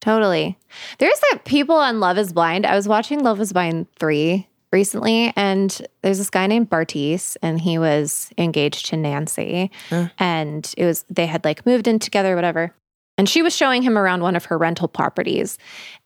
[0.00, 0.58] Totally.
[0.98, 2.66] There's that people on Love is Blind.
[2.66, 7.60] I was watching Love is Blind 3 recently, and there's this guy named Bartise, and
[7.60, 9.70] he was engaged to Nancy.
[10.18, 12.74] And it was, they had like moved in together, whatever.
[13.18, 15.58] And she was showing him around one of her rental properties.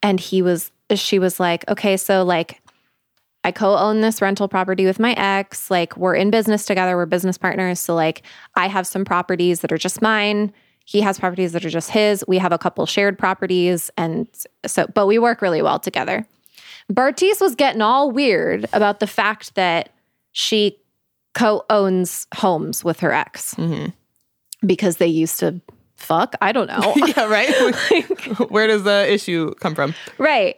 [0.03, 2.61] And he was, she was like, okay, so like,
[3.45, 5.71] I co own this rental property with my ex.
[5.71, 7.79] Like, we're in business together, we're business partners.
[7.79, 8.23] So, like,
[8.57, 10.53] I have some properties that are just mine.
[10.87, 12.25] He has properties that are just his.
[12.27, 13.91] We have a couple shared properties.
[13.97, 14.27] And
[14.67, 16.27] so, but we work really well together.
[16.93, 19.91] Bartise was getting all weird about the fact that
[20.33, 20.79] she
[21.35, 23.91] co owns homes with her ex mm-hmm.
[24.67, 25.61] because they used to
[25.97, 26.35] fuck.
[26.43, 26.93] I don't know.
[27.07, 27.75] yeah, right?
[28.51, 29.95] Where does the issue come from?
[30.19, 30.57] Right.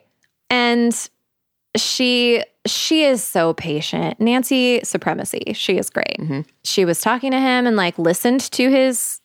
[0.50, 1.08] And
[1.76, 4.20] she she is so patient.
[4.20, 5.52] Nancy supremacy.
[5.54, 6.44] She is great.
[6.64, 9.20] She was talking to him and like listened to his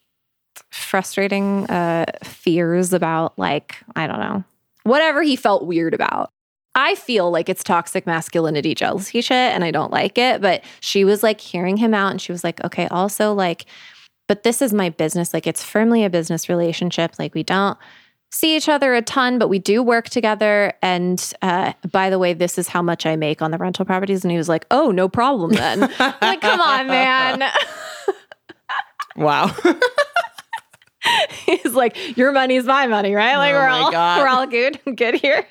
[0.69, 4.43] frustrating uh fears about like, I don't know,
[4.83, 6.29] whatever he felt weird about.
[6.73, 11.03] I feel like it's toxic masculinity jealousy shit and I don't like it, but she
[11.03, 13.65] was like hearing him out and she was like, "Okay, also like
[14.31, 15.33] but this is my business.
[15.33, 17.19] Like it's firmly a business relationship.
[17.19, 17.77] Like we don't
[18.31, 20.73] see each other a ton, but we do work together.
[20.81, 24.23] And uh, by the way, this is how much I make on the rental properties.
[24.23, 25.81] And he was like, "Oh, no problem then."
[26.21, 27.43] Like, come on, man.
[29.17, 29.53] Wow.
[31.45, 33.35] He's like, "Your money's my money, right?
[33.35, 34.19] Like Oh we're all God.
[34.19, 35.45] we're all good, good here."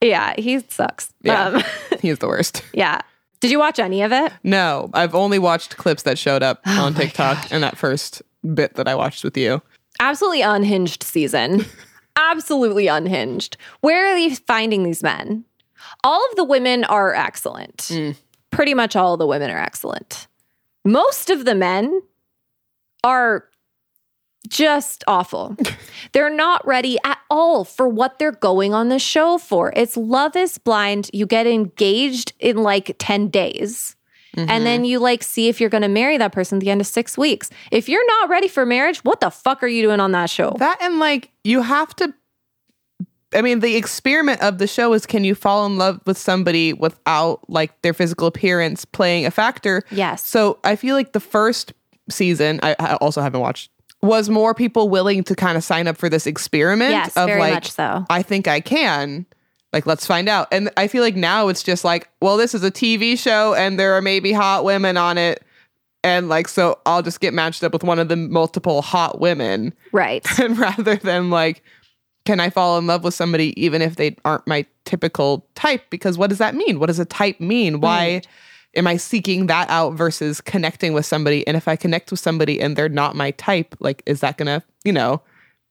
[0.00, 1.12] yeah, he sucks.
[1.22, 1.44] Yeah.
[1.48, 1.62] Um,
[2.00, 2.62] He's the worst.
[2.72, 3.00] yeah.
[3.40, 4.32] Did you watch any of it?
[4.42, 8.22] No, I've only watched clips that showed up Oh on TikTok and that first
[8.54, 9.60] bit that I watched with you.
[10.00, 11.64] Absolutely unhinged season.
[12.16, 13.56] Absolutely unhinged.
[13.80, 15.44] Where are they finding these men?
[16.02, 17.76] All of the women are excellent.
[17.76, 18.16] Mm.
[18.50, 20.26] Pretty much all the women are excellent.
[20.84, 22.02] Most of the men
[23.04, 23.44] are
[24.48, 25.56] just awful.
[26.12, 29.72] they're not ready at all for what they're going on the show for.
[29.76, 31.10] It's Love is Blind.
[31.12, 33.96] You get engaged in like 10 days.
[34.48, 34.84] And then mm-hmm.
[34.84, 37.16] you like see if you're going to marry that person at the end of six
[37.16, 37.50] weeks.
[37.70, 40.54] If you're not ready for marriage, what the fuck are you doing on that show?
[40.58, 42.12] That and like you have to
[43.34, 46.72] I mean, the experiment of the show is can you fall in love with somebody
[46.72, 49.82] without like their physical appearance playing a factor?
[49.90, 50.26] Yes.
[50.26, 51.74] So I feel like the first
[52.08, 53.70] season, I, I also haven't watched,
[54.00, 57.40] was more people willing to kind of sign up for this experiment Yes, of very
[57.40, 58.06] like, much so.
[58.08, 59.26] I think I can.
[59.72, 60.48] Like, let's find out.
[60.50, 63.78] And I feel like now it's just like, well, this is a TV show and
[63.78, 65.42] there are maybe hot women on it.
[66.02, 69.74] And like, so I'll just get matched up with one of the multiple hot women.
[69.92, 70.26] Right.
[70.40, 71.62] And rather than like,
[72.24, 75.82] can I fall in love with somebody even if they aren't my typical type?
[75.90, 76.78] Because what does that mean?
[76.78, 77.80] What does a type mean?
[77.80, 78.22] Why
[78.76, 81.46] am I seeking that out versus connecting with somebody?
[81.46, 84.62] And if I connect with somebody and they're not my type, like, is that gonna,
[84.84, 85.22] you know,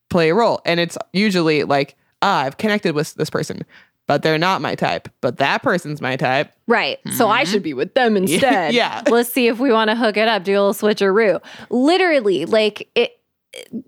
[0.10, 0.62] play a role?
[0.66, 3.64] And it's usually like, ah, I've connected with this person.
[4.08, 5.10] But they're not my type.
[5.22, 6.52] But that person's my type.
[6.66, 7.00] Right.
[7.14, 8.74] So I should be with them instead.
[8.74, 9.04] Yeah.
[9.08, 11.42] Let's see if we want to hook it up, do a little switcheroo.
[11.70, 13.14] Literally, like it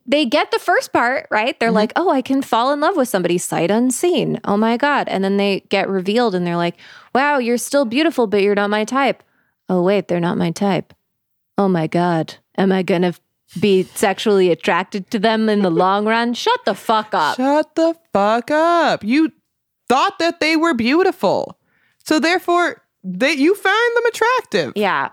[0.05, 1.59] they get the first part, right?
[1.59, 1.76] They're mm-hmm.
[1.76, 4.39] like, oh, I can fall in love with somebody sight unseen.
[4.43, 5.07] Oh my God.
[5.07, 6.76] And then they get revealed and they're like,
[7.13, 9.24] wow, you're still beautiful, but you're not my type.
[9.67, 10.93] Oh, wait, they're not my type.
[11.57, 12.36] Oh my God.
[12.57, 13.13] Am I going to
[13.59, 16.34] be sexually attracted to them in the long run?
[16.34, 17.38] Shut the fuck up.
[17.38, 19.03] Shut the fuck up.
[19.03, 19.32] You
[19.89, 21.57] thought that they were beautiful.
[22.05, 24.73] So therefore, that you find them attractive.
[24.75, 25.09] Yeah.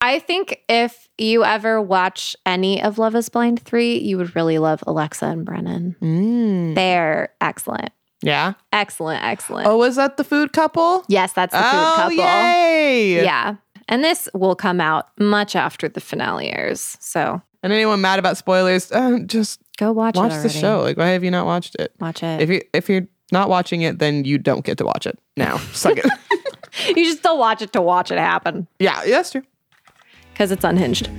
[0.00, 4.58] I think if you ever watch any of Love is Blind 3, you would really
[4.58, 5.96] love Alexa and Brennon.
[6.00, 6.74] Mm.
[6.74, 7.90] They're excellent.
[8.22, 8.54] Yeah.
[8.72, 9.68] Excellent, excellent.
[9.68, 11.04] Oh, was that the food couple?
[11.08, 12.12] yes, that's the food oh, couple.
[12.12, 13.22] yay.
[13.22, 13.56] Yeah.
[13.88, 16.96] And this will come out much after the finale airs.
[17.00, 20.80] So And anyone mad about spoilers, uh, just go watch, watch the show.
[20.80, 21.94] Like, why have you not watched it?
[22.00, 22.40] Watch it.
[22.40, 25.58] If you if you're not watching it, then you don't get to watch it now.
[25.72, 26.06] Suck it.
[26.96, 29.42] you should still watch it to watch it happen yeah, yeah, that's true.
[30.32, 31.08] because it's unhinged.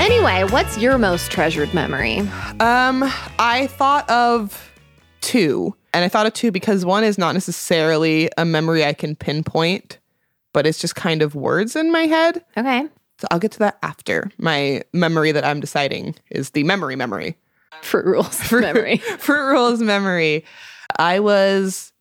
[0.00, 2.20] anyway, what's your most treasured memory?
[2.60, 3.04] Um,
[3.38, 4.72] I thought of
[5.20, 9.16] two, and I thought of two because one is not necessarily a memory I can
[9.16, 9.98] pinpoint,
[10.56, 12.42] but it's just kind of words in my head.
[12.56, 12.88] Okay.
[13.18, 14.30] So I'll get to that after.
[14.38, 17.36] My memory that I'm deciding is the memory memory.
[17.82, 18.96] Fruit rules memory.
[19.18, 20.46] Fruit Rules memory.
[20.98, 21.92] I was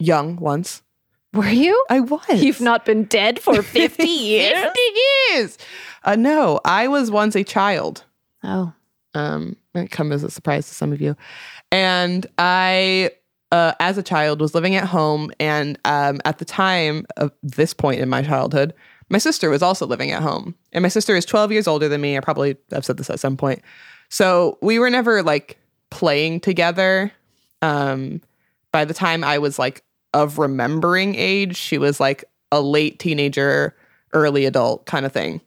[0.00, 0.82] young once.
[1.34, 1.84] Were you?
[1.88, 2.42] I was.
[2.42, 4.60] You've not been dead for 50 years?
[4.60, 4.80] 50
[5.30, 5.58] years.
[6.02, 8.02] Uh, no, I was once a child.
[8.42, 8.72] Oh.
[9.14, 11.16] um might come as a surprise to some of you
[11.70, 13.10] and i
[13.54, 17.72] uh, as a child was living at home and um, at the time of this
[17.72, 18.74] point in my childhood
[19.08, 20.54] my sister was also living at home.
[20.72, 22.16] And my sister is 12 years older than me.
[22.16, 23.62] I probably i've said this at some point.
[24.08, 25.58] So we were never like
[25.90, 27.12] playing together.
[27.62, 28.20] Um
[28.72, 33.76] by the time i was like of remembering age she was like a late teenager
[34.12, 35.40] early adult kind of thing.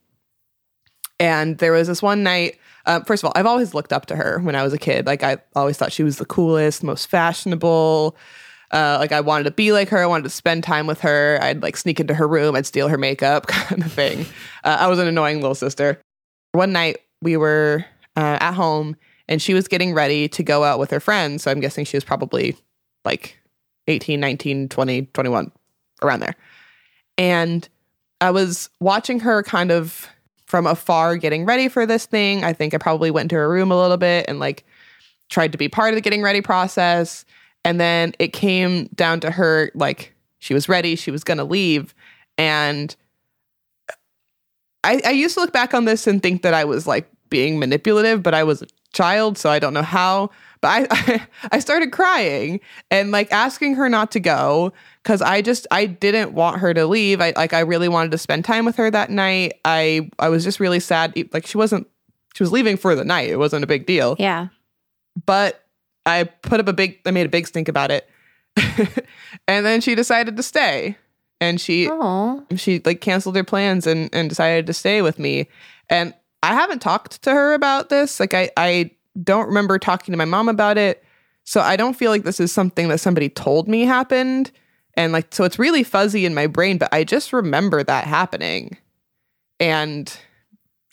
[1.19, 2.59] And there was this one night.
[2.87, 5.05] Uh, first of all, I've always looked up to her when I was a kid.
[5.05, 8.15] Like I always thought she was the coolest, most fashionable.
[8.71, 9.99] Uh, like I wanted to be like her.
[10.01, 11.37] I wanted to spend time with her.
[11.41, 12.55] I'd like sneak into her room.
[12.55, 14.25] I'd steal her makeup, kind of thing.
[14.63, 16.01] Uh, I was an annoying little sister.
[16.53, 17.85] One night we were
[18.15, 18.95] uh, at home
[19.27, 21.43] and she was getting ready to go out with her friends.
[21.43, 22.55] So I'm guessing she was probably
[23.03, 23.37] like
[23.87, 25.51] 18, 19, 20, 21,
[26.01, 26.35] around there.
[27.17, 27.67] And
[28.21, 30.07] I was watching her kind of
[30.47, 32.43] from afar getting ready for this thing.
[32.43, 34.65] I think I probably went to her room a little bit and like
[35.29, 37.25] tried to be part of the getting ready process.
[37.65, 41.43] And then it came down to her like she was ready, she was going to
[41.43, 41.93] leave.
[42.37, 42.95] And
[44.83, 47.59] I, I used to look back on this and think that I was like being
[47.59, 50.29] manipulative, but I was a child, so I don't know how.
[50.61, 54.71] But I, I, I started crying and like asking her not to go
[55.07, 57.21] because I just I didn't want her to leave.
[57.21, 59.53] I like I really wanted to spend time with her that night.
[59.63, 61.13] I I was just really sad.
[61.31, 61.87] Like she wasn't
[62.35, 63.29] she was leaving for the night.
[63.29, 64.17] It wasn't a big deal.
[64.19, 64.49] Yeah.
[65.25, 65.63] But
[66.05, 68.09] I put up a big I made a big stink about it.
[69.47, 70.97] and then she decided to stay.
[71.39, 72.45] And she Oh.
[72.57, 75.47] she like canceled her plans and and decided to stay with me
[75.89, 78.91] and i haven't talked to her about this like i i
[79.23, 81.03] don't remember talking to my mom about it
[81.43, 84.51] so i don't feel like this is something that somebody told me happened
[84.97, 88.75] and like so it's really fuzzy in my brain but i just remember that happening
[89.59, 90.17] and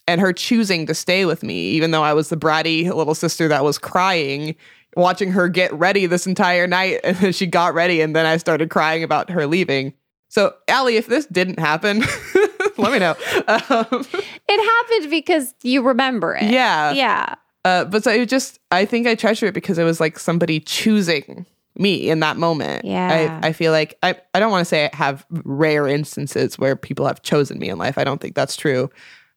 [0.07, 3.48] and her choosing to stay with me even though i was the bratty little sister
[3.48, 4.55] that was crying
[4.96, 8.36] watching her get ready this entire night and then she got ready and then i
[8.36, 9.92] started crying about her leaving
[10.34, 12.00] so, Allie, if this didn't happen,
[12.76, 13.14] let me know.
[13.46, 14.05] Um,
[14.48, 16.50] It happened because you remember it.
[16.50, 16.90] yeah.
[16.90, 17.34] Yeah.
[17.64, 20.59] Uh, but so it just, I think I treasure it because it was like somebody
[20.59, 21.46] choosing
[21.77, 22.85] me in that moment.
[22.85, 23.41] Yeah.
[23.43, 26.77] I, I feel like, I, I don't want to say I have rare instances where
[26.77, 27.99] people have chosen me in life.
[27.99, 28.91] I don't think that's true.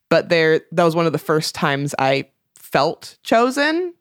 [0.08, 3.94] But there, that was one of the first times I felt chosen.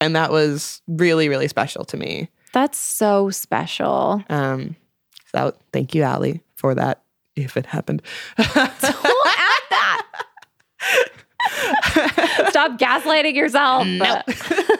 [0.00, 2.28] And that was really, really special to me.
[2.52, 4.24] That's so special.
[4.28, 4.76] Um,
[5.32, 7.02] so thank you, Allie, for that.
[7.36, 8.02] If it happened.
[8.38, 10.06] We'll add that.
[12.50, 13.86] Stop gaslighting yourself.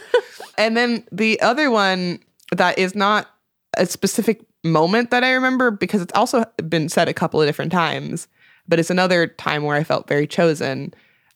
[0.59, 2.21] And then the other one
[2.53, 3.29] that is not
[3.77, 7.73] a specific moment that I remember because it's also been said a couple of different
[7.73, 8.29] times,
[8.69, 10.95] but it's another time where I felt very chosen.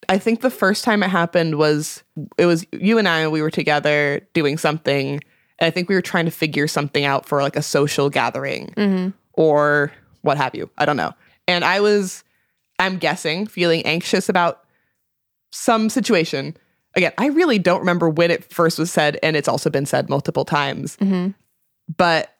[0.08, 2.04] I think the first time it happened was
[2.38, 5.20] it was you and I we were together doing something
[5.58, 8.72] and I think we were trying to figure something out for like a social gathering
[8.76, 9.10] mm-hmm.
[9.32, 10.70] or what have you.
[10.78, 11.12] I don't know.
[11.48, 12.22] And I was
[12.78, 14.64] I'm guessing, feeling anxious about
[15.50, 16.56] some situation.
[16.97, 20.09] Again, I really don't remember when it first was said, and it's also been said
[20.09, 20.97] multiple times.
[20.97, 21.34] Mhm.
[21.97, 22.32] But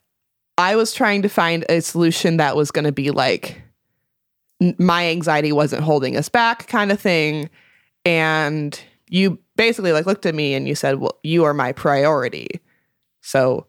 [0.59, 3.63] I was trying to find a solution that was going to be like
[4.79, 7.51] my anxiety wasn't holding us back, kind of thing.
[8.07, 8.81] And
[9.11, 12.49] you basically like looked at me and you said, "Well, you are my priority,
[13.21, 13.67] so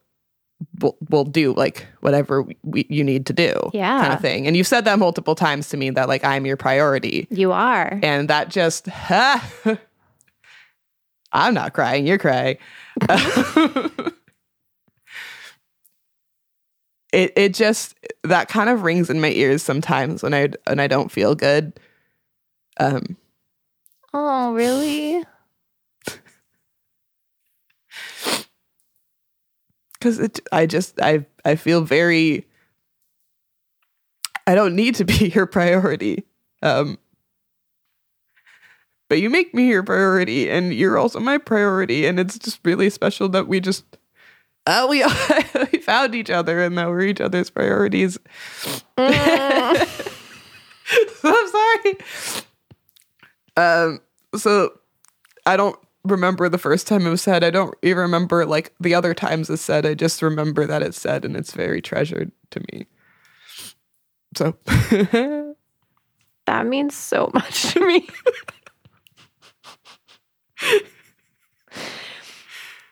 [0.79, 3.99] we'll, we'll do like whatever we, we, you need to do." Yeah.
[3.99, 4.47] kind of thing.
[4.47, 7.99] And you've said that multiple times to me that like I'm your priority, You are.
[8.01, 8.87] and that just
[11.33, 12.57] I'm not crying, you're crying.
[17.13, 20.87] it it just that kind of rings in my ears sometimes when I when I
[20.87, 21.79] don't feel good.
[22.79, 23.17] Um
[24.13, 25.23] Oh, really?
[29.93, 32.47] because it I just I I feel very
[34.45, 36.23] I don't need to be your priority.
[36.61, 36.97] Um
[39.09, 42.89] but you make me your priority and you're also my priority and it's just really
[42.89, 43.97] special that we just
[44.65, 45.03] uh, we
[45.71, 48.19] we found each other and that we're each other's priorities.
[48.97, 49.87] I'm
[51.23, 51.97] sorry.
[53.55, 54.01] Um
[54.35, 54.77] so
[55.45, 57.43] I don't remember the first time it was said.
[57.43, 59.85] I don't even remember like the other times it's said.
[59.85, 62.87] I just remember that it's said and it's very treasured to me.
[64.35, 64.57] So
[66.45, 68.07] That means so much to me.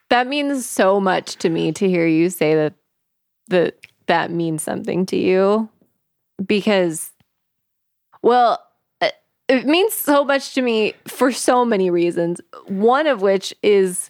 [0.09, 2.73] that means so much to me to hear you say that
[3.47, 5.69] that that means something to you
[6.45, 7.11] because
[8.21, 8.59] well
[9.01, 9.09] uh,
[9.47, 14.09] it means so much to me for so many reasons one of which is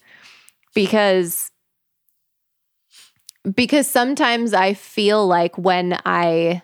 [0.73, 1.51] because
[3.53, 6.61] because sometimes i feel like when i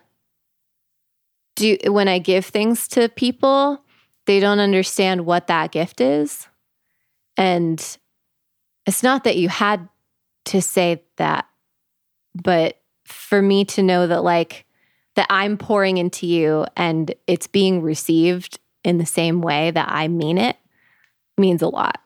[1.55, 3.83] do when I give things to people,
[4.25, 6.47] they don't understand what that gift is.
[7.37, 7.97] And
[8.85, 9.87] it's not that you had
[10.45, 11.47] to say that,
[12.35, 14.65] but for me to know that like
[15.15, 20.07] that I'm pouring into you and it's being received in the same way that I
[20.07, 20.57] mean it
[21.37, 21.99] means a lot.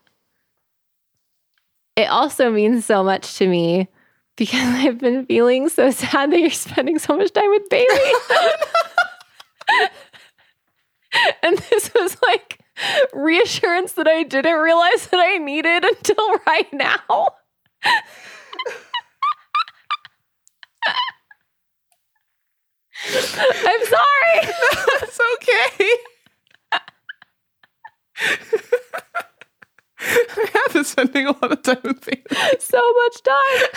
[1.95, 3.87] It also means so much to me
[4.35, 7.87] because I've been feeling so sad that you're spending so much time with Bailey.
[11.43, 12.59] and this was like
[13.13, 17.33] reassurance that I didn't realize that I needed until right now.
[23.07, 24.39] I'm sorry.
[25.01, 25.89] it's okay.
[30.07, 32.23] I have been spending a lot of time with Bailey.
[32.59, 33.69] so much time.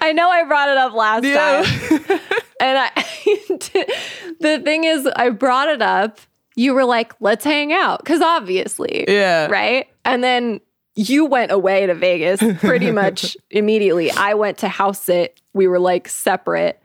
[0.00, 1.62] I know I brought it up last Yeah.
[1.62, 2.20] time.
[2.60, 2.90] And I
[4.40, 6.18] the thing is I brought it up.
[6.54, 9.04] You were like, "Let's hang out." Cuz obviously.
[9.08, 9.46] yeah.
[9.46, 9.88] right?
[10.04, 10.60] And then
[10.94, 14.10] you went away to Vegas pretty much immediately.
[14.10, 15.40] I went to house sit.
[15.52, 16.80] We were like separate.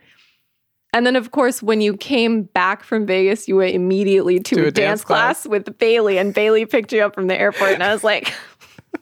[0.93, 4.71] And then, of course, when you came back from Vegas, you went immediately to, a,
[4.71, 5.47] dance, class.
[5.47, 7.71] with Bailey, and Bailey picked you up from the airport.
[7.71, 8.33] And I was like,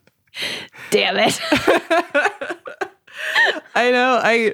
[0.92, 1.40] damn it.
[3.76, 4.20] I know.
[4.22, 4.54] I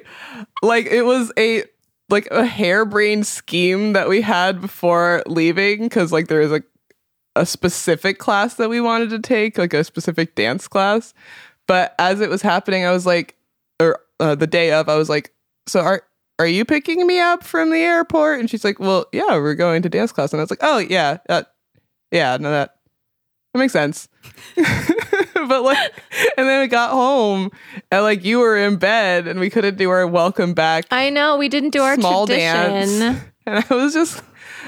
[0.62, 1.64] like it was a
[2.08, 6.62] like a harebrained scheme that we had before leaving because like there was a
[7.36, 11.12] a specific class that we wanted to take, like a specific dance class.
[11.68, 13.36] But as it was happening, I was like,
[13.78, 15.32] or uh, the day of, I was like,
[15.66, 16.02] so are
[16.38, 18.40] are you picking me up from the airport?
[18.40, 20.32] And she's like, well, yeah, we're going to dance class.
[20.32, 21.42] And I was like, oh yeah, uh,
[22.10, 22.76] yeah, no, that
[23.52, 24.08] that makes sense.
[25.48, 25.92] but like,
[26.36, 27.50] and then we got home
[27.90, 31.36] and like you were in bed and we couldn't do our welcome back I know
[31.36, 33.00] we didn't do our small tradition.
[33.00, 33.20] dance.
[33.48, 34.24] And I was just,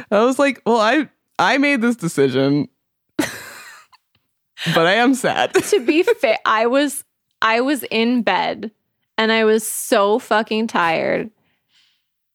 [0.08, 2.68] I was like, well, I I made this decision,
[3.18, 5.52] but I am sad.
[5.54, 7.02] to be fair, I was
[7.42, 8.70] I was in bed
[9.16, 11.30] and I was so fucking tired.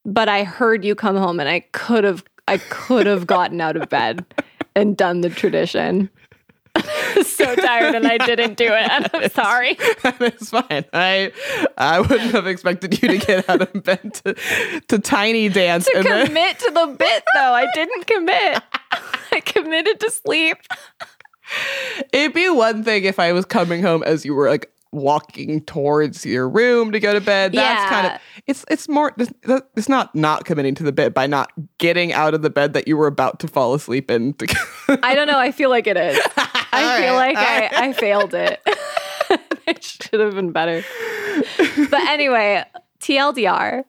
[0.05, 3.77] But I heard you come home and I could have I could have gotten out
[3.77, 4.25] of bed
[4.75, 6.09] and done the tradition.
[7.23, 8.83] So tired and I didn't do it.
[8.93, 9.75] And I'm sorry.
[9.79, 10.85] it's fine.
[10.93, 11.31] I
[11.77, 15.97] I wouldn't have expected you to get out of bed to, to tiny dance To
[15.97, 17.53] and then commit to the bit though.
[17.53, 18.61] I didn't commit.
[19.31, 20.57] I committed to sleep.
[22.11, 26.25] it'd be one thing if I was coming home as you were like walking towards
[26.25, 27.53] your room to go to bed.
[27.53, 31.51] That's kind of it's it's more it's not not committing to the bed by not
[31.79, 34.33] getting out of the bed that you were about to fall asleep in.
[34.35, 35.39] To, I don't know.
[35.39, 36.19] I feel like it is.
[36.73, 37.73] I All feel right, like I, right.
[37.73, 38.59] I failed it.
[39.67, 40.83] it should have been better.
[41.89, 42.63] But anyway,
[42.99, 43.83] TLDR,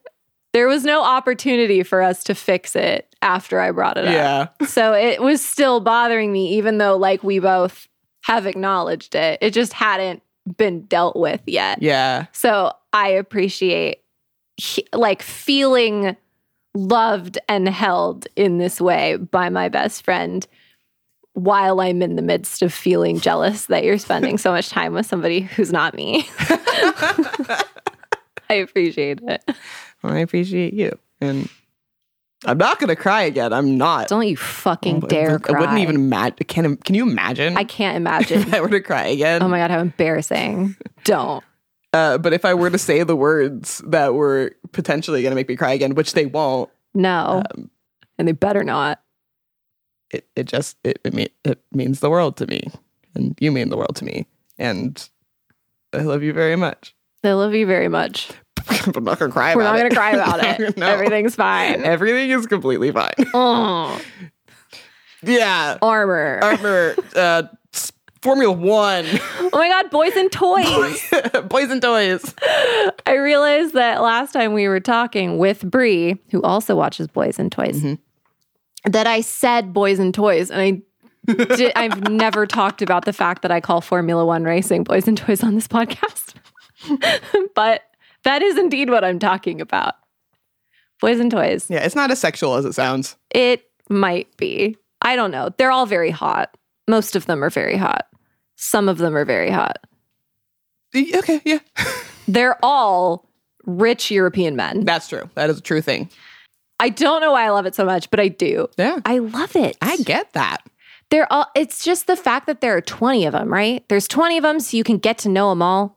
[0.52, 4.12] There was no opportunity for us to fix it after I brought it up.
[4.12, 4.66] Yeah.
[4.66, 7.88] So it was still bothering me, even though like we both
[8.22, 9.38] have acknowledged it.
[9.42, 10.22] It just hadn't
[10.56, 11.82] been dealt with yet.
[11.82, 12.26] Yeah.
[12.32, 13.98] So I appreciate
[14.56, 16.16] he- like feeling
[16.74, 20.46] loved and held in this way by my best friend
[21.34, 25.06] while I'm in the midst of feeling jealous that you're spending so much time with
[25.06, 26.28] somebody who's not me.
[28.50, 29.42] I appreciate it.
[30.02, 30.96] Well, I appreciate you.
[31.20, 31.48] And
[32.44, 33.52] I'm not going to cry again.
[33.52, 34.08] I'm not.
[34.08, 35.60] Don't you fucking dare I cry.
[35.60, 36.36] wouldn't even imagine.
[36.46, 37.56] Can, can you imagine?
[37.56, 38.42] I can't imagine.
[38.42, 39.42] if I were to cry again.
[39.42, 40.76] Oh my god, how embarrassing.
[41.04, 41.42] Don't.
[41.94, 45.48] uh, but if I were to say the words that were potentially going to make
[45.48, 47.42] me cry again, which they won't, No.
[47.56, 47.70] Um,
[48.18, 49.00] and they better not.
[50.14, 52.68] It, it just it it, mean, it means the world to me,
[53.14, 54.26] and you mean the world to me,
[54.58, 55.08] and
[55.92, 56.94] I love you very much.
[57.22, 58.30] I love you very much.
[58.68, 59.54] I'm not gonna cry.
[59.54, 59.90] We're about not going it.
[59.90, 60.76] to cry about it.
[60.76, 60.86] No.
[60.86, 61.82] Everything's fine.
[61.84, 63.12] Everything is completely fine.
[63.34, 64.00] Oh,
[65.22, 66.38] yeah, armor.
[66.42, 67.44] Armor, uh,
[68.20, 69.06] Formula One,
[69.40, 71.10] oh my god, boys and toys.
[71.48, 72.34] boys and toys.
[73.06, 77.50] I realized that last time we were talking with Bree, who also watches Boys and
[77.50, 77.94] Toys, Mm-hmm.
[78.84, 80.82] That I said Boys and Toys, and I
[81.56, 85.16] did, I've never talked about the fact that I call Formula One racing Boys and
[85.16, 86.34] Toys on this podcast,
[87.54, 87.82] but
[88.24, 89.94] that is indeed what I'm talking about.
[91.00, 91.66] Boys and Toys.
[91.68, 93.16] Yeah, it's not as sexual as it sounds.
[93.30, 94.76] It might be.
[95.02, 95.50] I don't know.
[95.56, 96.56] They're all very hot.
[96.88, 98.06] Most of them are very hot.
[98.56, 99.78] Some of them are very hot.
[100.96, 101.58] Okay, yeah,
[102.28, 103.28] They're all
[103.66, 104.84] rich European men.
[104.84, 105.28] that's true.
[105.34, 106.08] That is a true thing.
[106.80, 108.68] I don't know why I love it so much, but I do.
[108.76, 109.76] Yeah, I love it.
[109.80, 110.58] I get that.
[111.10, 113.84] They're all it's just the fact that there are 20 of them, right?
[113.88, 115.96] There's 20 of them so you can get to know them all.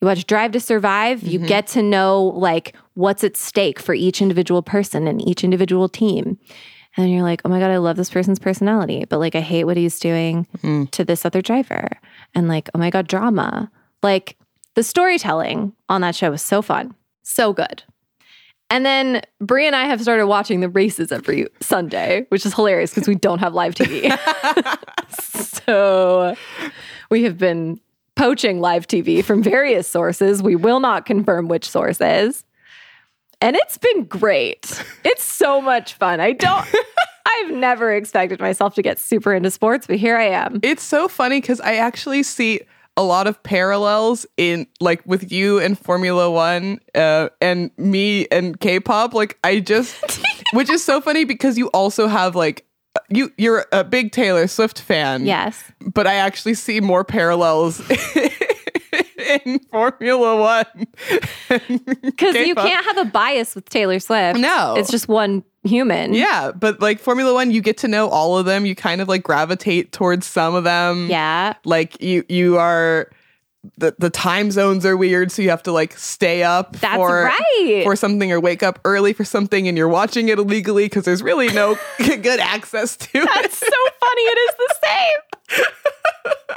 [0.00, 1.48] You watch Drive to Survive, you mm-hmm.
[1.48, 6.38] get to know like what's at stake for each individual person and each individual team.
[6.96, 9.64] And you're like, oh my God, I love this person's personality, but like I hate
[9.64, 10.90] what he's doing mm.
[10.90, 11.88] to this other driver.
[12.34, 13.70] And like, oh my God, drama.
[14.02, 14.36] Like
[14.74, 17.84] the storytelling on that show was so fun, so good.
[18.70, 22.90] And then Brie and I have started watching the races every Sunday, which is hilarious
[22.90, 24.16] because we don't have live TV.
[25.64, 26.36] so
[27.10, 27.80] we have been
[28.14, 30.42] poaching live TV from various sources.
[30.42, 32.44] We will not confirm which sources.
[33.40, 34.84] And it's been great.
[35.04, 36.20] It's so much fun.
[36.20, 36.66] I don't,
[37.26, 40.60] I've never expected myself to get super into sports, but here I am.
[40.62, 42.60] It's so funny because I actually see
[42.96, 48.58] a lot of parallels in like with you and Formula One uh, and me and
[48.60, 49.14] K-pop.
[49.14, 49.96] Like I just,
[50.52, 52.66] which is so funny because you also have like
[53.08, 55.24] you you're a big Taylor Swift fan.
[55.24, 55.62] Yes.
[55.80, 57.80] but I actually see more parallels
[59.44, 60.86] in Formula One.
[62.02, 64.38] Because you can't have a bias with Taylor Swift.
[64.38, 64.74] No.
[64.76, 66.14] It's just one human.
[66.14, 68.66] Yeah, but like Formula One, you get to know all of them.
[68.66, 71.08] You kind of like gravitate towards some of them.
[71.10, 71.54] Yeah.
[71.64, 73.10] like you you are
[73.76, 77.24] the the time zones are weird, so you have to like stay up That's for
[77.24, 77.82] right.
[77.84, 81.22] for something or wake up early for something, and you're watching it illegally because there's
[81.22, 83.28] really no good access to it.
[83.34, 83.66] That's so
[84.00, 84.22] funny.
[84.22, 85.64] It is the same.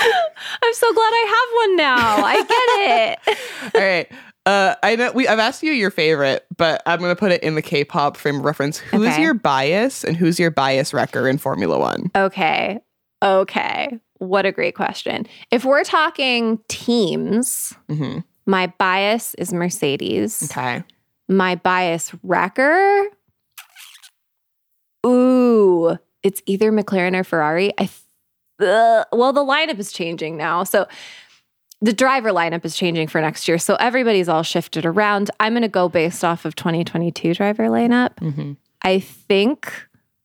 [0.00, 2.22] I'm so glad I have one now.
[2.22, 3.74] I get it.
[3.74, 4.12] All right.
[4.46, 5.26] Uh, I know we.
[5.26, 8.44] I've asked you your favorite, but I'm gonna put it in the K-pop frame of
[8.44, 8.78] reference.
[8.78, 9.22] Who's Okay.
[9.22, 12.10] your bias and who's your bias wrecker in Formula One?
[12.14, 12.78] Okay.
[13.24, 13.98] Okay.
[14.18, 15.26] What a great question.
[15.50, 20.48] If we're talking teams, hmm my bias is Mercedes.
[20.50, 20.84] Okay.
[21.28, 23.08] My bias wrecker.
[25.04, 27.72] Ooh, it's either McLaren or Ferrari.
[27.78, 27.88] I
[28.60, 29.06] Ugh.
[29.12, 30.64] well, the lineup is changing now.
[30.64, 30.86] So
[31.80, 33.58] the driver lineup is changing for next year.
[33.58, 35.30] So everybody's all shifted around.
[35.40, 38.18] I'm going to go based off of 2022 driver lineup.
[38.18, 38.52] hmm
[38.82, 39.72] I think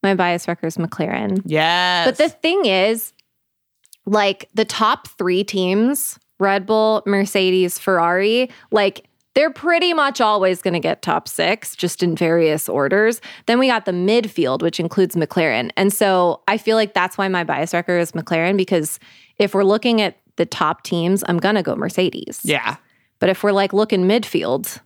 [0.03, 1.41] my bias wrecker is McLaren.
[1.45, 2.05] Yes.
[2.07, 3.11] But the thing is,
[4.05, 10.73] like the top three teams, Red Bull, Mercedes, Ferrari, like they're pretty much always going
[10.73, 13.21] to get top six, just in various orders.
[13.45, 15.71] Then we got the midfield, which includes McLaren.
[15.77, 18.99] And so I feel like that's why my bias wrecker is McLaren, because
[19.38, 22.41] if we're looking at the top teams, I'm going to go Mercedes.
[22.43, 22.77] yeah.
[23.19, 24.79] But if we're like looking midfield,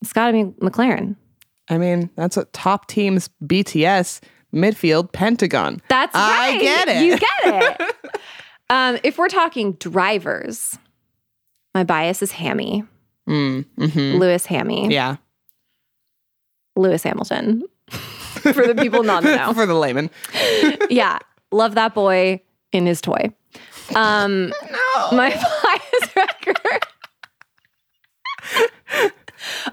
[0.00, 1.16] it's got to be McLaren.
[1.68, 4.20] I mean, that's what top teams BTS
[4.54, 5.80] midfield Pentagon.
[5.88, 7.04] That's I get it.
[7.04, 8.20] You get it.
[8.70, 10.78] um, if we're talking drivers,
[11.74, 12.84] my bias is Hammy,
[13.28, 15.16] Mm, hmm Lewis Hammy, Yeah.
[16.76, 17.62] Lewis Hamilton.
[17.90, 20.10] For the people not to know, For the layman.
[20.90, 21.18] yeah,
[21.50, 22.40] love that boy
[22.72, 23.32] in his toy.
[23.94, 25.16] Um, No.
[25.16, 26.80] my bias wrecker.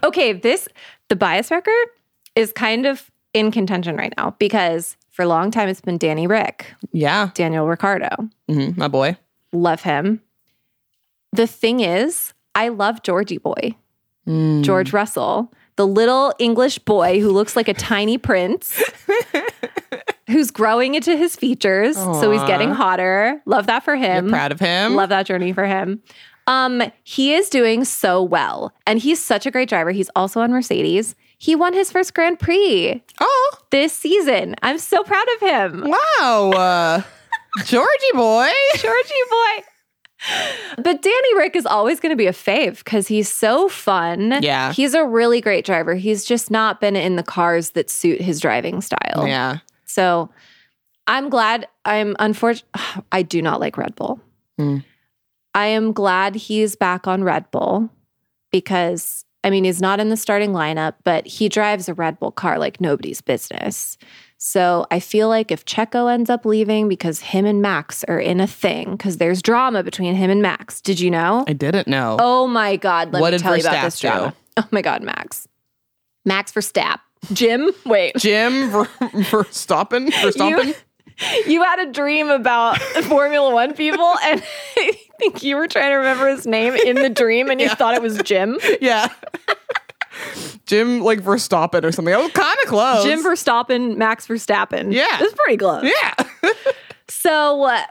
[0.04, 0.68] Okay, this
[1.10, 1.72] the bias wrecker
[2.36, 6.28] is kind of in contention right now because for a long time it's been Danny
[6.28, 7.30] Rick, Yeah.
[7.34, 8.10] Daniel Ricciardo.
[8.50, 9.18] Mm-hmm, My boy.
[9.52, 10.22] Love him.
[11.34, 13.76] The thing is, I love Georgie boy,
[14.28, 18.82] George Russell, the little English boy who looks like a tiny prince.
[20.30, 23.42] Who's growing into his features, so he's getting hotter.
[23.48, 24.26] Love that for him.
[24.26, 24.94] You're proud of him.
[24.94, 26.04] Love that journey for him.
[26.46, 29.90] Um, he is doing so well, and he's such a great driver.
[29.90, 31.16] He's also on Mercedes.
[31.40, 34.54] He won his first Grand Prix Oh, this season.
[34.62, 36.52] I'm so proud of him, wow.
[36.56, 37.02] Uh,
[37.66, 38.50] Georgie boy.
[38.76, 39.64] Georgie boy.
[40.76, 44.40] But Danny Rick is always going to be a fave because he's so fun.
[44.42, 44.74] Yeah.
[44.74, 45.96] he's a really great driver.
[45.96, 49.28] He's just not been in the cars that suit his driving style.
[49.28, 49.60] Yeah.
[49.86, 50.30] So
[51.08, 51.68] I'm glad.
[51.86, 52.70] I'm unfortunate.
[53.12, 54.20] I do not like Red Bull.
[54.60, 54.84] Mm.
[55.56, 57.90] I am glad he's back on Red Bull
[58.52, 62.32] because I mean he's not in the starting lineup, but he drives a Red Bull
[62.32, 63.98] car like nobody's business.
[64.42, 68.40] So I feel like if Checo ends up leaving because him and Max are in
[68.40, 70.80] a thing, because there's drama between him and Max.
[70.80, 71.44] Did you know?
[71.46, 72.16] I didn't know.
[72.22, 73.12] Oh my God.
[73.12, 74.30] Let What me tell you about this drama.
[74.32, 74.36] do?
[74.64, 75.48] Oh my God, Max.
[76.26, 77.00] Max for Verstappen.
[77.32, 77.72] Jim?
[77.86, 78.16] Wait.
[78.18, 78.86] Jim for,
[79.26, 80.74] for stopping for stomping.
[81.48, 84.44] you had a dream about Formula One people, and
[84.78, 87.94] I think you were trying to remember his name in the dream, and you thought
[87.96, 88.58] it was Jim.
[88.82, 89.08] Yeah.
[90.66, 92.14] Jim like Verstappen or something.
[92.14, 93.04] I was kind of close.
[93.04, 94.94] Jim Verstappen, Max Verstappen.
[94.94, 95.18] Yeah.
[95.20, 95.84] it's pretty close.
[95.86, 96.52] Yeah.
[97.10, 97.82] So, uh,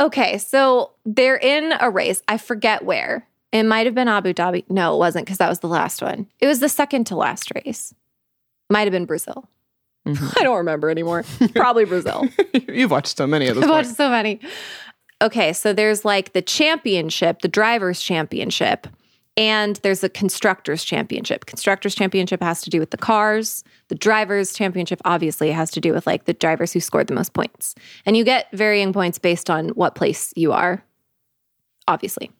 [0.00, 2.22] okay, so they're in a race.
[2.28, 3.26] I forget where.
[3.52, 4.68] It might have been Abu Dhabi.
[4.68, 6.26] No, it wasn't because that was the last one.
[6.40, 7.94] It was the second to last race.
[8.68, 9.48] Might have been Brazil.
[10.06, 11.24] I don't remember anymore.
[11.54, 12.26] Probably Brazil.
[12.68, 13.64] You've watched so many of those.
[13.64, 14.40] I've watched so many.
[15.22, 18.88] Okay, so there's like the championship, the drivers' championship,
[19.36, 21.46] and there's the constructors' championship.
[21.46, 23.64] Constructors' championship has to do with the cars.
[23.88, 27.32] The drivers' championship obviously has to do with like the drivers who scored the most
[27.32, 27.74] points.
[28.06, 30.84] And you get varying points based on what place you are,
[31.88, 32.30] obviously.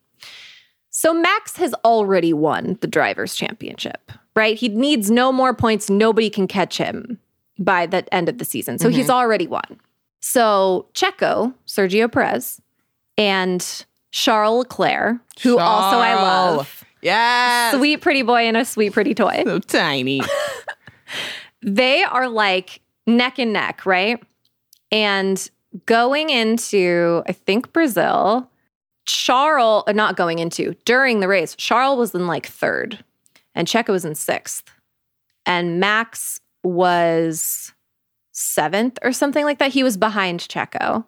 [0.91, 4.57] So Max has already won the drivers' championship, right?
[4.57, 5.91] He needs no more points.
[5.91, 7.19] Nobody can catch him
[7.59, 8.79] by the end of the season.
[8.79, 9.17] So he's mm-hmm.
[9.17, 9.81] already won.
[10.21, 12.61] So Checo, Sergio Perez,
[13.19, 17.71] and Charles Leclerc, who also I love, Yeah.
[17.73, 19.43] sweet pretty boy and a sweet pretty toy.
[19.45, 20.21] So tiny.
[21.65, 24.23] They are like neck and neck, right?
[24.93, 25.51] And
[25.87, 28.51] going into, I think Brazil,
[29.07, 33.03] Charles, uh, not going into, during the race, Charles was in like third
[33.55, 34.65] and Checo was in sixth.
[35.47, 37.73] And Max was
[38.33, 39.73] seventh or something like that.
[39.73, 41.07] He was behind Checo.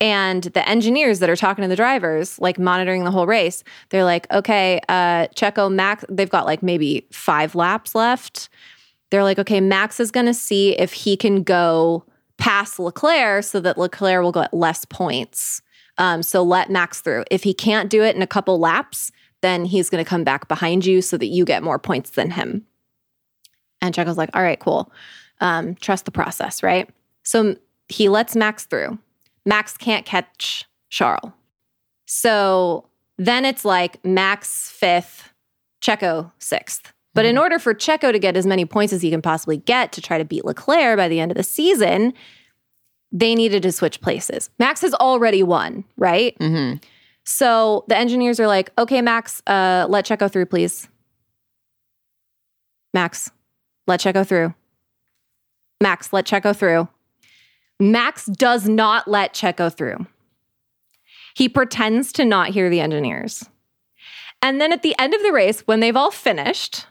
[0.00, 4.04] And the engineers that are talking to the drivers, like monitoring the whole race, they're
[4.04, 8.48] like, okay, uh, Checo, Max, they've got like maybe five laps left.
[9.10, 12.04] They're like, okay, Max is going to see if he can go
[12.36, 15.62] past Leclerc so that Leclerc will get less points.
[15.96, 17.24] Um, so let Max through.
[17.30, 20.46] If he can't do it in a couple laps, then he's going to come back
[20.46, 22.64] behind you so that you get more points than him.
[23.80, 24.92] And Checo's like, all right, cool.
[25.40, 26.88] Um, trust the process, right?
[27.24, 27.56] So
[27.88, 28.98] he lets Max through.
[29.48, 31.32] Max can't catch Charles.
[32.06, 32.86] So
[33.16, 35.30] then it's like Max fifth,
[35.82, 36.92] Checo sixth.
[37.14, 39.90] But in order for Checo to get as many points as he can possibly get
[39.92, 42.12] to try to beat Leclerc by the end of the season,
[43.10, 44.50] they needed to switch places.
[44.58, 46.36] Max has already won, right?
[46.38, 46.74] hmm
[47.24, 50.88] So the engineers are like, okay, Max, uh, let Checo through, please.
[52.92, 53.30] Max,
[53.86, 54.54] let Checo through.
[55.82, 56.86] Max, let Checo through.
[57.80, 60.06] Max does not let Checo through.
[61.34, 63.48] He pretends to not hear the engineers.
[64.42, 66.86] And then at the end of the race, when they've all finished,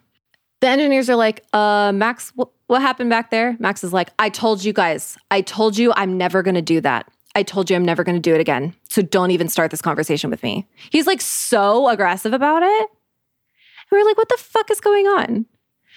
[0.62, 3.56] the engineers are like, uh, Max, wh- what happened back there?
[3.60, 6.82] Max is like, I told you guys, I told you I'm never going to do
[6.82, 7.10] that.
[7.36, 8.74] I told you I'm never going to do it again.
[8.90, 10.68] So don't even start this conversation with me.
[10.90, 12.90] He's like so aggressive about it.
[12.90, 15.46] And we're like, what the fuck is going on?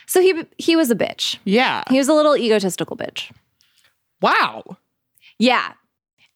[0.07, 1.39] So he he was a bitch.
[1.45, 1.85] Yeah.
[1.89, 3.31] He was a little egotistical bitch.
[4.21, 4.77] Wow.
[5.39, 5.73] Yeah.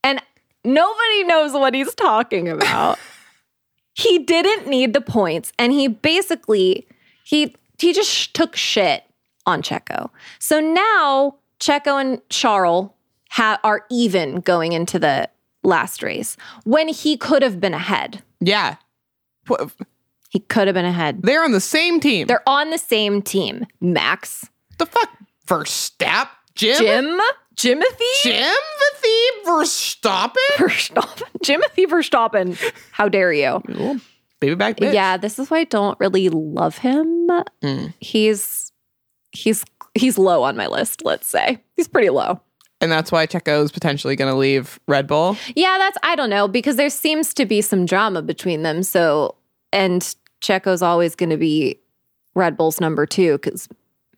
[0.02, 0.22] And
[0.64, 2.98] nobody knows what he's talking about.
[3.94, 6.86] he didn't need the points and he basically
[7.24, 9.04] he he just sh- took shit
[9.46, 10.10] on Checo.
[10.38, 12.90] So now Checo and Charles
[13.30, 15.28] ha- are even going into the
[15.62, 18.22] last race when he could have been ahead.
[18.40, 18.76] Yeah.
[20.30, 21.22] He could have been ahead.
[21.22, 22.26] They're on the same team.
[22.26, 23.66] They're on the same team.
[23.80, 25.10] Max, the fuck?
[25.46, 26.28] Verstappen?
[26.54, 26.76] Jim?
[26.78, 27.20] Jim,
[27.56, 28.54] Jimothy Jim
[29.04, 30.34] the Verstappen?
[30.56, 31.22] Verstappen.
[31.44, 32.72] Jimothy Verstappen.
[32.92, 33.62] How dare you?
[34.40, 34.92] Baby back bitch.
[34.92, 37.28] Yeah, this is why I don't really love him.
[37.62, 37.94] Mm.
[38.00, 38.72] He's
[39.32, 41.62] he's he's low on my list, let's say.
[41.76, 42.40] He's pretty low.
[42.80, 45.36] And that's why Checo's potentially going to leave Red Bull.
[45.54, 48.82] Yeah, that's I don't know because there seems to be some drama between them.
[48.82, 49.36] So
[49.72, 51.80] and Checo's always going to be
[52.34, 53.68] Red Bull's number 2 cuz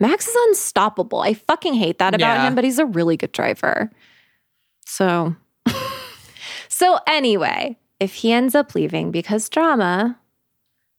[0.00, 1.20] Max is unstoppable.
[1.20, 2.46] I fucking hate that about Yeah.
[2.46, 3.90] him, but he's a really good driver.
[4.86, 5.34] So
[6.68, 10.18] So anyway, if he ends up leaving because drama,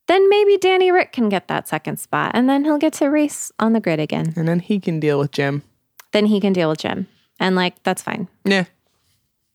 [0.08, 3.52] then maybe Danny Rick can get that second spot and then he'll get to race
[3.60, 4.34] on the grid again.
[4.36, 5.62] And then he can deal with Jim.
[6.14, 7.08] Then he can deal with Jim.
[7.40, 8.28] And like that's fine.
[8.46, 8.66] Yeah.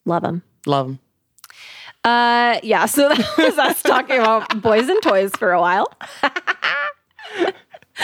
[0.05, 0.43] Love him.
[0.67, 0.99] Love him.
[2.05, 2.87] Uh, yeah.
[2.87, 5.87] So that was us talking about boys and toys for a while.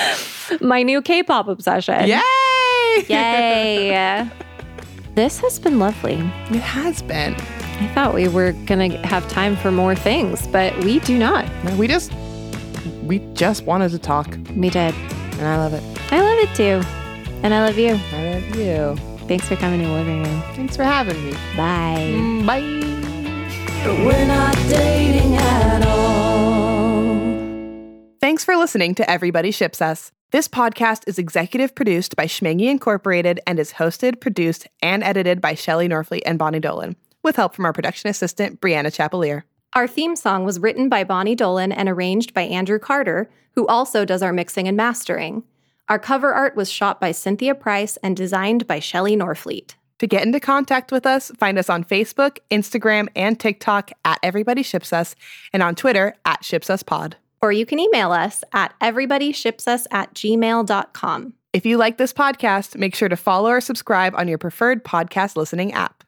[0.60, 2.06] My new K-pop obsession.
[2.06, 3.04] Yay!
[3.08, 4.28] Yay!
[5.14, 6.14] this has been lovely.
[6.50, 7.34] It has been.
[7.34, 11.46] I thought we were gonna have time for more things, but we do not.
[11.64, 12.12] No, We just
[13.02, 14.36] we just wanted to talk.
[14.56, 14.94] We did.
[15.38, 15.82] And I love it.
[16.12, 16.82] I love it too,
[17.42, 17.98] and I love you.
[18.12, 18.96] I love you.
[19.28, 20.42] Thanks for coming to living room.
[20.54, 21.32] Thanks for having me.
[21.56, 22.12] Bye.
[22.14, 22.88] Mm, bye.
[24.04, 26.27] We're not dating at all.
[28.20, 30.10] Thanks for listening to Everybody Ships Us.
[30.32, 35.54] This podcast is executive produced by Schmangy Incorporated and is hosted, produced, and edited by
[35.54, 39.44] Shelley Norfleet and Bonnie Dolan, with help from our production assistant, Brianna Chapelier.
[39.74, 44.04] Our theme song was written by Bonnie Dolan and arranged by Andrew Carter, who also
[44.04, 45.44] does our mixing and mastering.
[45.88, 49.76] Our cover art was shot by Cynthia Price and designed by Shelley Norfleet.
[50.00, 54.64] To get into contact with us, find us on Facebook, Instagram, and TikTok at Everybody
[54.64, 55.14] Ships Us,
[55.52, 57.16] and on Twitter at Ships Us Pod.
[57.40, 61.34] Or you can email us at everybodyshipsus at gmail.com.
[61.52, 65.36] If you like this podcast, make sure to follow or subscribe on your preferred podcast
[65.36, 66.04] listening app.